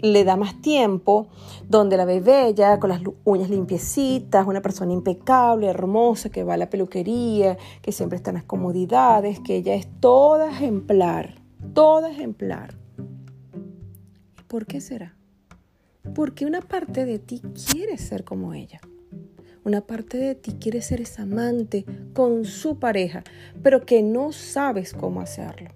le 0.00 0.24
da 0.24 0.36
más 0.36 0.60
tiempo, 0.60 1.28
donde 1.68 1.96
la 1.96 2.04
ve 2.04 2.20
bella, 2.20 2.78
con 2.78 2.90
las 2.90 3.00
uñas 3.24 3.50
limpiecitas, 3.50 4.46
una 4.46 4.62
persona 4.62 4.92
impecable, 4.92 5.66
hermosa, 5.66 6.30
que 6.30 6.44
va 6.44 6.54
a 6.54 6.58
la 6.58 6.70
peluquería, 6.70 7.56
que 7.82 7.92
siempre 7.92 8.16
está 8.16 8.30
en 8.30 8.36
las 8.36 8.44
comodidades, 8.44 9.40
que 9.40 9.56
ella 9.56 9.74
es 9.74 9.88
toda 10.00 10.50
ejemplar, 10.50 11.36
toda 11.74 12.10
ejemplar. 12.10 12.74
¿Por 14.46 14.66
qué 14.66 14.80
será? 14.80 15.14
Porque 16.14 16.46
una 16.46 16.60
parte 16.60 17.04
de 17.04 17.18
ti 17.18 17.40
quiere 17.70 17.98
ser 17.98 18.24
como 18.24 18.54
ella. 18.54 18.80
Una 19.62 19.82
parte 19.82 20.16
de 20.16 20.34
ti 20.34 20.54
quiere 20.54 20.80
ser 20.80 21.02
esa 21.02 21.22
amante 21.22 21.84
con 22.14 22.46
su 22.46 22.78
pareja, 22.78 23.22
pero 23.62 23.84
que 23.84 24.02
no 24.02 24.32
sabes 24.32 24.94
cómo 24.94 25.20
hacerlo. 25.20 25.70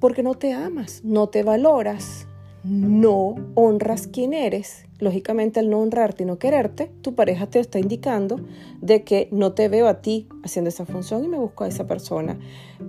Porque 0.00 0.22
no 0.22 0.34
te 0.34 0.52
amas, 0.52 1.02
no 1.04 1.28
te 1.28 1.42
valoras, 1.42 2.26
no 2.64 3.36
honras 3.54 4.06
quién 4.06 4.32
eres. 4.32 4.86
Lógicamente 4.98 5.60
al 5.60 5.70
no 5.70 5.78
honrarte 5.78 6.24
y 6.24 6.26
no 6.26 6.38
quererte, 6.38 6.90
tu 7.00 7.14
pareja 7.14 7.46
te 7.46 7.60
está 7.60 7.78
indicando 7.78 8.40
de 8.80 9.04
que 9.04 9.28
no 9.30 9.52
te 9.52 9.68
veo 9.68 9.88
a 9.88 10.02
ti 10.02 10.28
haciendo 10.42 10.68
esa 10.68 10.84
función 10.84 11.24
y 11.24 11.28
me 11.28 11.38
busco 11.38 11.64
a 11.64 11.68
esa 11.68 11.86
persona 11.86 12.38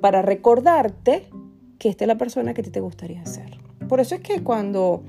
para 0.01 0.21
recordarte 0.21 1.29
que 1.79 1.89
esta 1.89 2.03
es 2.03 2.07
la 2.07 2.17
persona 2.17 2.53
que 2.53 2.61
a 2.61 2.63
ti 2.63 2.69
te 2.69 2.81
gustaría 2.81 3.25
ser. 3.25 3.57
Por 3.87 3.99
eso 3.99 4.15
es 4.15 4.21
que 4.21 4.43
cuando 4.43 5.03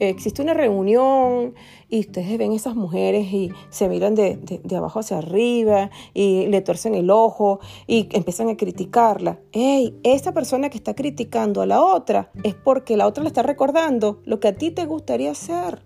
existe 0.00 0.42
una 0.42 0.54
reunión 0.54 1.54
y 1.88 2.00
ustedes 2.00 2.38
ven 2.38 2.52
esas 2.52 2.74
mujeres 2.74 3.26
y 3.32 3.50
se 3.70 3.88
miran 3.88 4.14
de, 4.14 4.38
abajo 4.76 5.00
hacia 5.00 5.18
arriba 5.18 5.90
y 6.14 6.46
le 6.46 6.60
torcen 6.60 6.94
el 6.94 7.10
ojo 7.10 7.60
y 7.86 8.08
empiezan 8.12 8.48
a 8.48 8.56
criticarla. 8.56 9.38
Hey, 9.52 9.98
esa 10.02 10.32
persona 10.32 10.70
que 10.70 10.78
está 10.78 10.94
criticando 10.94 11.62
a 11.62 11.66
la 11.66 11.82
otra 11.82 12.30
es 12.42 12.54
porque 12.54 12.96
la 12.96 13.06
otra 13.06 13.22
le 13.22 13.28
está 13.28 13.42
recordando 13.42 14.20
lo 14.24 14.40
que 14.40 14.48
a 14.48 14.54
ti 14.54 14.70
te 14.70 14.86
gustaría 14.86 15.30
hacer. 15.30 15.82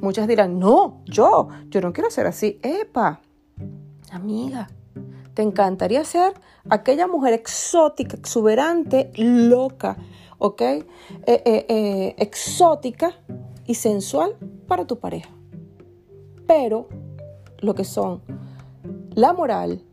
Muchas 0.00 0.26
dirán, 0.26 0.58
no, 0.58 1.00
yo, 1.06 1.48
yo 1.68 1.80
no 1.80 1.92
quiero 1.92 2.10
ser 2.10 2.26
así. 2.26 2.58
Epa, 2.62 3.20
amiga, 4.10 4.68
te 5.34 5.42
encantaría 5.42 6.04
ser 6.04 6.34
aquella 6.68 7.06
mujer 7.06 7.34
exótica, 7.34 8.16
exuberante, 8.16 9.12
loca, 9.16 9.96
¿ok? 10.42 10.60
Eh, 10.60 10.84
eh, 11.26 11.66
eh, 11.68 12.14
exótica 12.18 13.12
y 13.64 13.76
sensual 13.76 14.36
para 14.66 14.86
tu 14.86 14.98
pareja. 14.98 15.30
Pero 16.48 16.88
lo 17.60 17.76
que 17.76 17.84
son 17.84 18.22
la 19.14 19.32
moral, 19.32 19.84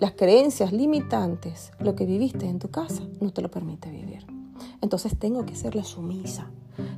las 0.00 0.12
creencias 0.12 0.72
limitantes, 0.72 1.70
lo 1.78 1.94
que 1.94 2.04
viviste 2.04 2.46
en 2.46 2.58
tu 2.58 2.68
casa, 2.68 3.04
no 3.20 3.32
te 3.32 3.42
lo 3.42 3.50
permite 3.50 3.90
vivir. 3.90 4.26
Entonces 4.80 5.16
tengo 5.16 5.46
que 5.46 5.54
ser 5.54 5.76
la 5.76 5.84
sumisa, 5.84 6.50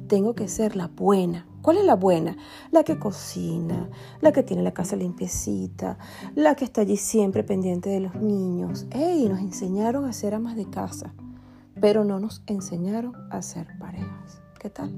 tengo 0.08 0.34
que 0.34 0.48
ser 0.48 0.74
la 0.74 0.88
buena. 0.88 1.46
¿Cuál 1.60 1.76
es 1.76 1.84
la 1.84 1.96
buena? 1.96 2.38
La 2.70 2.84
que 2.84 2.98
cocina, 2.98 3.90
la 4.22 4.32
que 4.32 4.42
tiene 4.42 4.62
la 4.62 4.72
casa 4.72 4.96
limpiecita, 4.96 5.98
la 6.34 6.54
que 6.54 6.64
está 6.64 6.80
allí 6.80 6.96
siempre 6.96 7.44
pendiente 7.44 7.90
de 7.90 8.00
los 8.00 8.14
niños. 8.14 8.86
¡Ey! 8.92 9.28
Nos 9.28 9.40
enseñaron 9.40 10.06
a 10.06 10.12
ser 10.14 10.34
amas 10.34 10.56
de 10.56 10.70
casa 10.70 11.12
pero 11.80 12.04
no 12.04 12.20
nos 12.20 12.42
enseñaron 12.46 13.14
a 13.30 13.42
ser 13.42 13.66
parejas. 13.78 14.42
¿Qué 14.58 14.70
tal? 14.70 14.92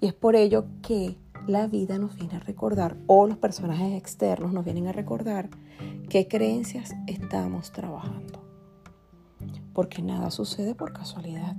Y 0.00 0.06
es 0.06 0.14
por 0.14 0.36
ello 0.36 0.66
que 0.82 1.18
la 1.46 1.66
vida 1.66 1.98
nos 1.98 2.16
viene 2.16 2.36
a 2.36 2.40
recordar, 2.40 2.96
o 3.06 3.26
los 3.26 3.38
personajes 3.38 3.94
externos 3.94 4.52
nos 4.52 4.64
vienen 4.64 4.88
a 4.88 4.92
recordar, 4.92 5.48
qué 6.08 6.26
creencias 6.28 6.94
estamos 7.06 7.72
trabajando. 7.72 8.42
Porque 9.72 10.02
nada 10.02 10.30
sucede 10.30 10.74
por 10.74 10.92
casualidad. 10.92 11.56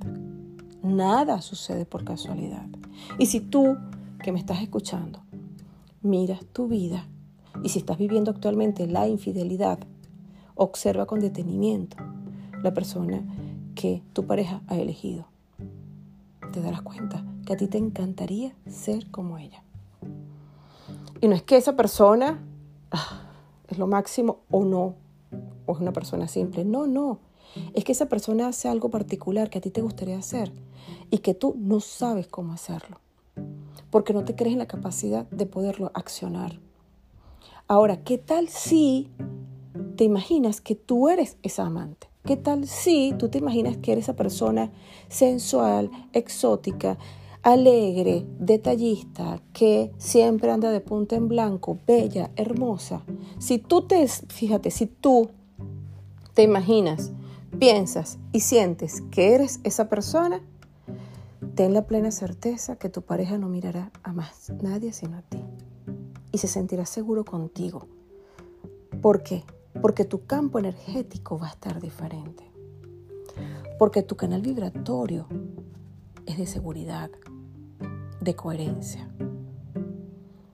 Nada 0.83 1.41
sucede 1.41 1.85
por 1.85 2.03
casualidad. 2.03 2.67
Y 3.17 3.27
si 3.27 3.39
tú, 3.39 3.77
que 4.21 4.31
me 4.31 4.39
estás 4.39 4.61
escuchando, 4.61 5.23
miras 6.01 6.45
tu 6.45 6.67
vida 6.67 7.07
y 7.63 7.69
si 7.69 7.79
estás 7.79 7.97
viviendo 7.97 8.31
actualmente 8.31 8.87
la 8.87 9.07
infidelidad, 9.07 9.79
observa 10.55 11.05
con 11.05 11.19
detenimiento 11.19 11.97
la 12.63 12.73
persona 12.73 13.23
que 13.77 14.01
tu 14.13 14.25
pareja 14.25 14.61
ha 14.67 14.75
elegido. 14.75 15.27
Te 16.51 16.61
darás 16.61 16.81
cuenta 16.81 17.23
que 17.45 17.53
a 17.53 17.57
ti 17.57 17.67
te 17.67 17.77
encantaría 17.77 18.55
ser 18.67 19.11
como 19.11 19.37
ella. 19.37 19.63
Y 21.21 21.27
no 21.27 21.35
es 21.35 21.43
que 21.43 21.57
esa 21.57 21.75
persona 21.75 22.43
ah, 22.91 23.29
es 23.67 23.77
lo 23.77 23.85
máximo 23.85 24.39
o 24.49 24.65
no, 24.65 24.95
o 25.67 25.73
es 25.73 25.79
una 25.79 25.93
persona 25.93 26.27
simple. 26.27 26.65
No, 26.65 26.87
no. 26.87 27.19
Es 27.75 27.83
que 27.83 27.91
esa 27.91 28.07
persona 28.07 28.47
hace 28.47 28.67
algo 28.67 28.89
particular 28.89 29.49
que 29.51 29.59
a 29.59 29.61
ti 29.61 29.69
te 29.69 29.81
gustaría 29.81 30.17
hacer 30.17 30.51
y 31.11 31.19
que 31.19 31.35
tú 31.35 31.55
no 31.57 31.79
sabes 31.79 32.27
cómo 32.27 32.53
hacerlo. 32.53 32.99
Porque 33.91 34.13
no 34.13 34.25
te 34.25 34.35
crees 34.35 34.53
en 34.53 34.59
la 34.59 34.67
capacidad 34.67 35.29
de 35.29 35.45
poderlo 35.45 35.91
accionar. 35.93 36.59
Ahora, 37.67 38.03
¿qué 38.03 38.17
tal 38.17 38.49
si 38.49 39.11
te 39.95 40.03
imaginas 40.03 40.61
que 40.61 40.73
tú 40.73 41.09
eres 41.09 41.37
esa 41.43 41.65
amante? 41.65 42.06
¿Qué 42.27 42.35
tal 42.35 42.67
si 42.67 43.15
tú 43.17 43.29
te 43.29 43.37
imaginas 43.37 43.77
que 43.77 43.93
eres 43.93 44.03
esa 44.03 44.17
persona 44.17 44.69
sensual, 45.07 45.89
exótica, 46.11 46.97
alegre, 47.41 48.25
detallista, 48.37 49.41
que 49.53 49.93
siempre 49.97 50.51
anda 50.51 50.69
de 50.69 50.81
punta 50.81 51.15
en 51.15 51.29
blanco, 51.29 51.79
bella, 51.87 52.29
hermosa? 52.35 53.05
Si 53.39 53.59
tú 53.59 53.83
te, 53.83 54.05
fíjate, 54.09 54.71
si 54.71 54.87
tú 54.87 55.29
te 56.33 56.43
imaginas, 56.43 57.13
piensas 57.59 58.19
y 58.33 58.41
sientes 58.41 59.03
que 59.09 59.33
eres 59.33 59.61
esa 59.63 59.87
persona, 59.87 60.41
ten 61.55 61.73
la 61.73 61.87
plena 61.87 62.11
certeza 62.11 62.75
que 62.75 62.89
tu 62.89 63.03
pareja 63.03 63.37
no 63.37 63.47
mirará 63.47 63.89
a 64.03 64.11
más 64.11 64.51
nadie 64.61 64.91
sino 64.91 65.15
a 65.15 65.21
ti. 65.21 65.39
Y 66.33 66.39
se 66.39 66.49
sentirá 66.49 66.85
seguro 66.85 67.23
contigo. 67.23 67.87
¿Por 69.01 69.23
qué? 69.23 69.45
Porque 69.81 70.05
tu 70.05 70.25
campo 70.25 70.59
energético 70.59 71.37
va 71.37 71.47
a 71.47 71.51
estar 71.51 71.79
diferente. 71.81 72.43
Porque 73.77 74.01
tu 74.03 74.15
canal 74.15 74.41
vibratorio 74.41 75.27
es 76.25 76.37
de 76.37 76.47
seguridad, 76.47 77.11
de 78.19 78.35
coherencia, 78.35 79.09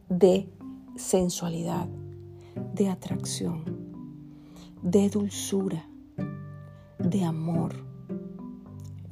de 0.09 0.49
sensualidad, 0.95 1.87
de 2.73 2.89
atracción, 2.89 3.63
de 4.81 5.09
dulzura, 5.09 5.87
de 6.99 7.23
amor. 7.23 7.73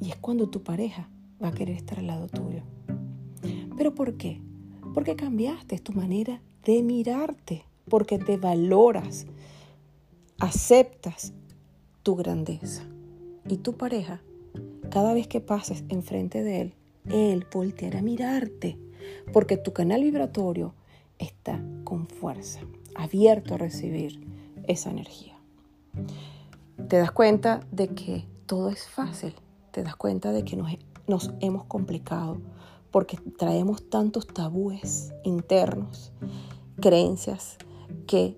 Y 0.00 0.10
es 0.10 0.16
cuando 0.16 0.48
tu 0.48 0.62
pareja 0.62 1.08
va 1.42 1.48
a 1.48 1.52
querer 1.52 1.76
estar 1.76 1.98
al 1.98 2.06
lado 2.06 2.28
tuyo. 2.28 2.62
¿Pero 3.76 3.94
por 3.94 4.16
qué? 4.16 4.40
Porque 4.94 5.16
cambiaste 5.16 5.78
tu 5.78 5.92
manera 5.92 6.40
de 6.64 6.82
mirarte, 6.82 7.64
porque 7.88 8.18
te 8.18 8.36
valoras, 8.36 9.26
aceptas 10.42 11.32
tu 12.02 12.16
grandeza. 12.16 12.82
Y 13.48 13.58
tu 13.58 13.76
pareja, 13.76 14.22
cada 14.90 15.14
vez 15.14 15.28
que 15.28 15.40
pases 15.40 15.84
enfrente 15.88 16.42
de 16.42 16.60
él, 16.60 16.74
él 17.08 17.46
volteará 17.52 18.00
a 18.00 18.02
mirarte, 18.02 18.76
porque 19.32 19.56
tu 19.56 19.72
canal 19.72 20.02
vibratorio 20.02 20.74
está 21.20 21.62
con 21.84 22.08
fuerza, 22.08 22.60
abierto 22.96 23.54
a 23.54 23.58
recibir 23.58 24.20
esa 24.66 24.90
energía. 24.90 25.38
Te 26.88 26.96
das 26.98 27.12
cuenta 27.12 27.60
de 27.70 27.88
que 27.88 28.26
todo 28.46 28.68
es 28.68 28.88
fácil, 28.88 29.34
te 29.70 29.84
das 29.84 29.94
cuenta 29.94 30.32
de 30.32 30.44
que 30.44 30.56
nos, 30.56 30.72
nos 31.06 31.30
hemos 31.38 31.66
complicado 31.66 32.40
porque 32.90 33.16
traemos 33.38 33.88
tantos 33.88 34.26
tabúes 34.26 35.12
internos, 35.22 36.12
creencias 36.80 37.58
que 38.08 38.36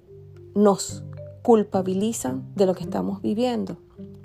nos 0.55 1.03
culpabilizan 1.45 2.43
de 2.57 2.65
lo 2.65 2.75
que 2.75 2.85
estamos 2.85 3.21
viviendo 3.21 3.77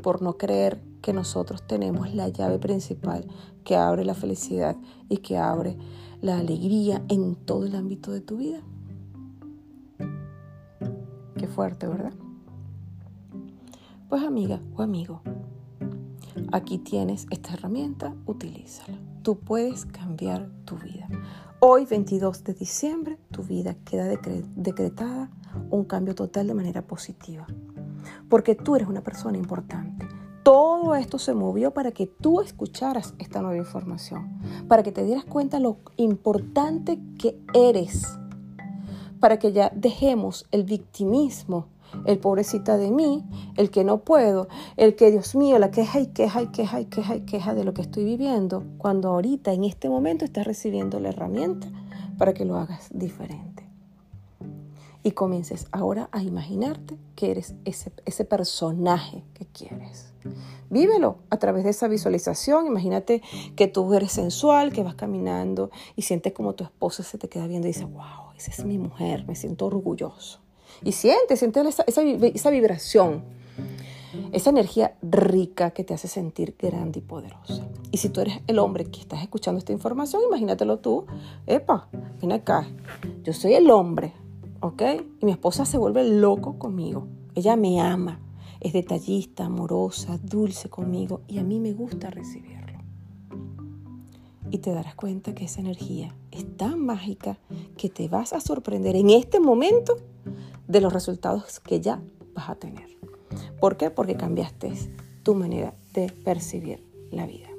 por 0.02 0.22
no 0.22 0.38
creer 0.38 0.82
que 1.02 1.12
nosotros 1.12 1.68
tenemos 1.68 2.16
la 2.16 2.30
llave 2.30 2.60
principal 2.60 3.28
que 3.66 3.76
abre 3.76 4.06
la 4.06 4.14
felicidad 4.14 4.78
y 5.10 5.18
que 5.18 5.38
abre 5.38 5.76
la 6.22 6.40
alegría 6.40 7.04
en 7.10 7.36
todo 7.36 7.66
el 7.66 7.76
ámbito 7.76 8.14
de 8.14 8.22
tu 8.22 8.38
vida. 8.38 8.62
Qué 11.36 11.46
fuerte, 11.50 11.88
¿verdad? 11.88 12.14
Pues 14.08 14.24
amiga 14.24 14.62
o 14.78 14.82
amigo, 14.82 15.22
aquí 16.54 16.78
tienes 16.78 17.28
esta 17.32 17.54
herramienta, 17.54 18.16
utilízala. 18.28 18.98
Tú 19.24 19.38
puedes 19.40 19.86
cambiar 19.86 20.50
tu 20.64 20.78
vida. 20.78 21.10
Hoy, 21.62 21.84
22 21.86 22.46
de 22.46 22.54
diciembre, 22.54 23.18
tu 23.32 23.44
vida 23.44 23.76
queda 23.84 24.06
decretada 24.06 25.30
un 25.70 25.84
cambio 25.84 26.16
total 26.16 26.48
de 26.48 26.54
manera 26.54 26.84
positiva. 26.84 27.46
Porque 28.30 28.56
tú 28.56 28.78
eres 28.78 28.88
una 28.88 29.02
persona 29.02 29.38
importante. 29.38 30.08
todo 30.42 30.96
esto 30.96 31.20
se 31.20 31.34
movió 31.34 31.72
para 31.72 31.92
que 31.92 32.08
tú 32.08 32.40
escucharas 32.40 33.14
esta 33.20 33.42
nueva 33.42 33.58
información, 33.58 34.40
para 34.70 34.84
que 34.84 34.94
te 34.94 35.04
dieras 35.04 35.26
cuenta 35.26 35.60
lo 35.60 35.80
importante 35.98 36.98
que 37.20 37.38
eres, 37.54 38.18
para 39.20 39.38
que 39.38 39.52
ya 39.52 39.70
dejemos 39.76 40.48
el 40.52 40.64
victimismo, 40.64 41.68
el 42.06 42.20
pobrecita 42.20 42.78
de 42.78 42.92
mí, 42.92 43.26
el 43.58 43.72
que 43.72 43.84
no 43.84 44.00
puedo, 44.00 44.48
el 44.78 44.96
que 44.96 45.12
Dios 45.12 45.36
mío, 45.36 45.60
la 45.60 45.72
queja 45.72 46.00
y 46.00 46.08
queja 46.08 46.42
y 46.42 46.48
queja 46.48 46.82
y 46.82 46.86
queja 46.86 47.16
y 47.16 47.22
queja 47.22 47.54
de 47.54 47.64
lo 47.64 47.74
que 47.74 47.82
estoy 47.82 48.04
viviendo, 48.04 48.64
cuando 48.78 49.10
ahorita 49.10 49.54
en 49.54 49.64
este 49.64 49.90
momento 49.90 50.26
estás 50.26 50.46
recibiendo 50.46 51.00
la 51.00 51.10
herramienta 51.10 51.68
para 52.18 52.34
que 52.34 52.46
lo 52.46 52.58
hagas 52.58 52.90
diferente. 52.92 53.68
Y 55.02 55.12
comiences 55.12 55.68
ahora 55.72 56.10
a 56.12 56.22
imaginarte 56.22 56.98
que 57.16 57.32
eres 57.32 57.56
ese, 57.64 57.92
ese 58.06 58.26
personaje 58.26 59.24
que 59.34 59.46
quieres. 59.46 60.12
Vívelo 60.70 61.20
a 61.30 61.38
través 61.38 61.64
de 61.64 61.70
esa 61.72 61.88
visualización. 61.88 62.68
Imagínate 62.68 63.22
que 63.56 63.68
tú 63.68 63.94
eres 63.94 64.12
sensual, 64.12 64.74
que 64.74 64.84
vas 64.84 64.96
caminando 64.96 65.72
y 65.96 66.04
sientes 66.04 66.34
como 66.34 66.54
tu 66.54 66.66
esposa 66.66 67.04
se 67.04 67.18
te 67.18 67.30
queda 67.30 67.48
viendo 67.48 67.68
y 67.68 67.72
dice, 67.72 67.86
wow, 67.86 68.34
esa 68.38 68.52
es 68.52 68.66
mi 68.66 68.78
mujer, 68.78 69.26
me 69.26 69.36
siento 69.36 69.66
orgulloso. 69.66 70.42
Y 70.84 70.94
siente, 70.94 71.36
siente 71.36 71.62
esa, 71.62 71.84
esa, 71.84 72.50
vibración, 72.50 73.24
esa 74.32 74.50
energía 74.50 74.96
rica 75.02 75.72
que 75.72 75.84
te 75.84 75.94
hace 75.94 76.08
sentir 76.08 76.56
grande 76.58 77.00
y 77.00 77.02
poderosa. 77.02 77.68
Y 77.92 77.98
si 77.98 78.10
tú 78.10 78.22
eres 78.22 78.40
el 78.48 78.60
hombre 78.60 78.86
que 78.86 79.00
estás 79.00 79.22
escuchando 79.22 79.60
esta 79.60 79.74
información, 79.74 80.22
imagínatelo 80.28 80.80
tú, 80.80 81.06
epa, 81.48 81.90
ven 82.22 82.32
acá, 82.32 82.68
yo 83.24 83.34
soy 83.34 83.54
el 83.54 83.70
hombre, 83.70 84.14
¿ok? 84.62 84.82
Y 85.22 85.26
mi 85.26 85.32
esposa 85.32 85.66
se 85.66 85.78
vuelve 85.78 86.04
loco 86.04 86.58
conmigo, 86.58 87.08
ella 87.36 87.56
me 87.56 87.82
ama, 87.82 88.20
es 88.60 88.74
detallista, 88.74 89.46
amorosa, 89.46 90.18
dulce 90.22 90.70
conmigo 90.70 91.22
y 91.28 91.40
a 91.40 91.44
mí 91.44 91.60
me 91.60 91.74
gusta 91.74 92.10
recibirlo. 92.10 92.80
Y 94.52 94.58
te 94.60 94.74
darás 94.74 94.96
cuenta 94.96 95.36
que 95.36 95.46
esa 95.46 95.62
energía 95.62 96.16
es 96.32 96.58
tan 96.58 96.84
mágica 96.84 97.38
que 97.78 97.90
te 97.90 98.08
vas 98.08 98.34
a 98.34 98.40
sorprender 98.40 98.96
en 98.96 99.12
este 99.12 99.40
momento 99.40 99.98
de 100.70 100.80
los 100.80 100.94
resultados 100.94 101.60
que 101.60 101.82
ya 101.82 102.00
vas 102.34 102.50
a 102.50 102.56
tener. 102.56 102.88
¿Por 103.60 103.76
qué? 103.76 103.90
Porque 103.90 104.16
cambiaste 104.16 104.72
tu 105.24 105.36
manera 105.36 105.74
de 105.94 106.10
percibir 106.24 106.86
la 107.12 107.26
vida. 107.26 107.50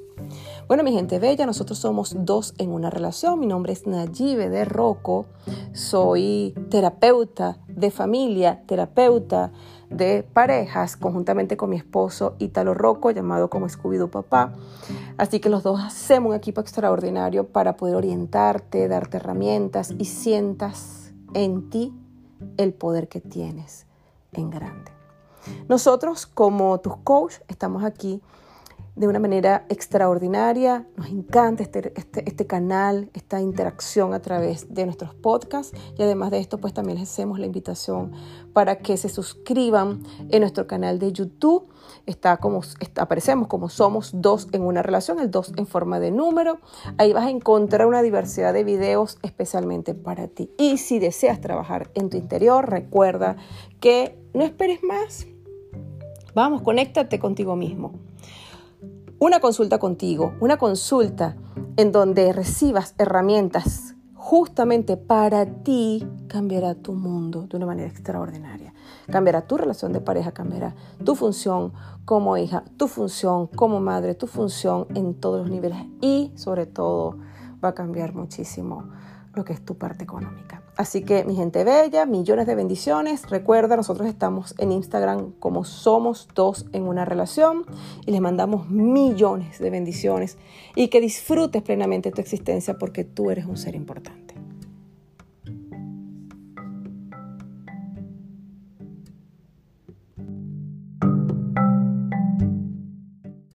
Bueno, 0.67 0.83
mi 0.83 0.93
gente 0.93 1.19
bella, 1.19 1.45
nosotros 1.45 1.79
somos 1.79 2.15
dos 2.19 2.53
en 2.57 2.71
una 2.71 2.89
relación. 2.89 3.39
Mi 3.39 3.47
nombre 3.47 3.73
es 3.73 3.85
Nayibe 3.85 4.49
de 4.49 4.65
Rocco. 4.65 5.25
Soy 5.73 6.53
terapeuta 6.69 7.57
de 7.67 7.91
familia, 7.91 8.63
terapeuta 8.65 9.51
de 9.89 10.23
parejas, 10.23 10.95
conjuntamente 10.95 11.57
con 11.57 11.69
mi 11.69 11.75
esposo 11.75 12.35
Italo 12.39 12.73
Rocco, 12.73 13.11
llamado 13.11 13.49
como 13.49 13.67
Scooby-Doo 13.67 14.09
Papá. 14.09 14.53
Así 15.17 15.39
que 15.39 15.49
los 15.49 15.63
dos 15.63 15.81
hacemos 15.81 16.29
un 16.29 16.35
equipo 16.35 16.61
extraordinario 16.61 17.47
para 17.47 17.75
poder 17.75 17.95
orientarte, 17.95 18.87
darte 18.87 19.17
herramientas 19.17 19.93
y 19.97 20.05
sientas 20.05 21.11
en 21.33 21.69
ti 21.69 21.93
el 22.57 22.73
poder 22.73 23.07
que 23.07 23.21
tienes 23.21 23.85
en 24.33 24.49
grande. 24.49 24.91
Nosotros 25.67 26.25
como 26.25 26.79
tus 26.79 26.97
coach 26.97 27.35
estamos 27.47 27.83
aquí 27.83 28.21
de 28.95 29.07
una 29.07 29.19
manera 29.19 29.65
extraordinaria. 29.69 30.85
Nos 30.97 31.07
encanta 31.07 31.63
este, 31.63 31.93
este, 31.95 32.27
este, 32.27 32.45
canal, 32.45 33.09
esta 33.13 33.39
interacción 33.41 34.13
a 34.13 34.21
través 34.21 34.73
de 34.73 34.85
nuestros 34.85 35.13
podcasts 35.15 35.75
y 35.97 36.03
además 36.03 36.31
de 36.31 36.39
esto 36.39 36.59
pues 36.59 36.73
también 36.73 36.99
les 36.99 37.09
hacemos 37.09 37.39
la 37.39 37.45
invitación 37.45 38.11
para 38.53 38.79
que 38.79 38.97
se 38.97 39.09
suscriban 39.09 40.03
en 40.29 40.41
nuestro 40.41 40.67
canal 40.67 40.99
de 40.99 41.11
YouTube. 41.13 41.67
Está 42.05 42.37
como, 42.37 42.61
aparecemos 42.97 43.47
como 43.47 43.69
somos 43.69 44.11
dos 44.13 44.47
en 44.51 44.63
una 44.63 44.81
relación, 44.81 45.19
el 45.19 45.31
dos 45.31 45.53
en 45.57 45.67
forma 45.67 45.99
de 45.99 46.11
número. 46.11 46.59
Ahí 46.97 47.13
vas 47.13 47.25
a 47.25 47.29
encontrar 47.29 47.87
una 47.87 48.01
diversidad 48.01 48.53
de 48.53 48.63
videos 48.63 49.17
especialmente 49.21 49.93
para 49.93 50.27
ti. 50.27 50.51
Y 50.57 50.77
si 50.77 50.99
deseas 50.99 51.41
trabajar 51.41 51.89
en 51.93 52.09
tu 52.09 52.17
interior, 52.17 52.69
recuerda 52.69 53.37
que 53.79 54.17
no 54.33 54.43
esperes 54.43 54.83
más. 54.83 55.27
Vamos, 56.33 56.61
conéctate 56.61 57.19
contigo 57.19 57.55
mismo 57.55 57.93
una 59.21 59.39
consulta 59.39 59.77
contigo, 59.77 60.33
una 60.39 60.57
consulta 60.57 61.37
en 61.77 61.91
donde 61.91 62.33
recibas 62.33 62.95
herramientas 62.97 63.93
justamente 64.15 64.97
para 64.97 65.45
ti, 65.45 66.07
cambiará 66.27 66.73
tu 66.73 66.93
mundo 66.93 67.45
de 67.45 67.55
una 67.57 67.67
manera 67.67 67.87
extraordinaria. 67.87 68.73
Cambiará 69.11 69.41
tu 69.47 69.57
relación 69.57 69.93
de 69.93 70.01
pareja, 70.01 70.31
cambiará 70.31 70.75
tu 71.03 71.15
función 71.15 71.73
como 72.05 72.37
hija, 72.37 72.63
tu 72.77 72.87
función 72.87 73.47
como 73.47 73.79
madre, 73.79 74.15
tu 74.15 74.27
función 74.27 74.87
en 74.95 75.13
todos 75.13 75.41
los 75.41 75.49
niveles 75.49 75.79
y 76.01 76.31
sobre 76.35 76.65
todo 76.65 77.17
va 77.63 77.69
a 77.69 77.73
cambiar 77.73 78.13
muchísimo 78.13 78.89
lo 79.33 79.45
que 79.45 79.53
es 79.53 79.63
tu 79.63 79.77
parte 79.77 80.03
económica. 80.03 80.61
Así 80.75 81.03
que 81.03 81.25
mi 81.25 81.35
gente 81.35 81.63
bella, 81.63 82.05
millones 82.05 82.47
de 82.47 82.55
bendiciones. 82.55 83.29
Recuerda, 83.29 83.75
nosotros 83.75 84.07
estamos 84.07 84.55
en 84.57 84.71
Instagram 84.71 85.33
como 85.39 85.63
somos 85.63 86.27
dos 86.33 86.65
en 86.73 86.83
una 86.83 87.05
relación 87.05 87.65
y 88.05 88.11
les 88.11 88.21
mandamos 88.21 88.69
millones 88.69 89.59
de 89.59 89.69
bendiciones 89.69 90.37
y 90.75 90.87
que 90.87 91.01
disfrutes 91.01 91.61
plenamente 91.61 92.11
tu 92.11 92.21
existencia 92.21 92.77
porque 92.77 93.03
tú 93.03 93.31
eres 93.31 93.45
un 93.45 93.57
ser 93.57 93.75
importante. 93.75 94.30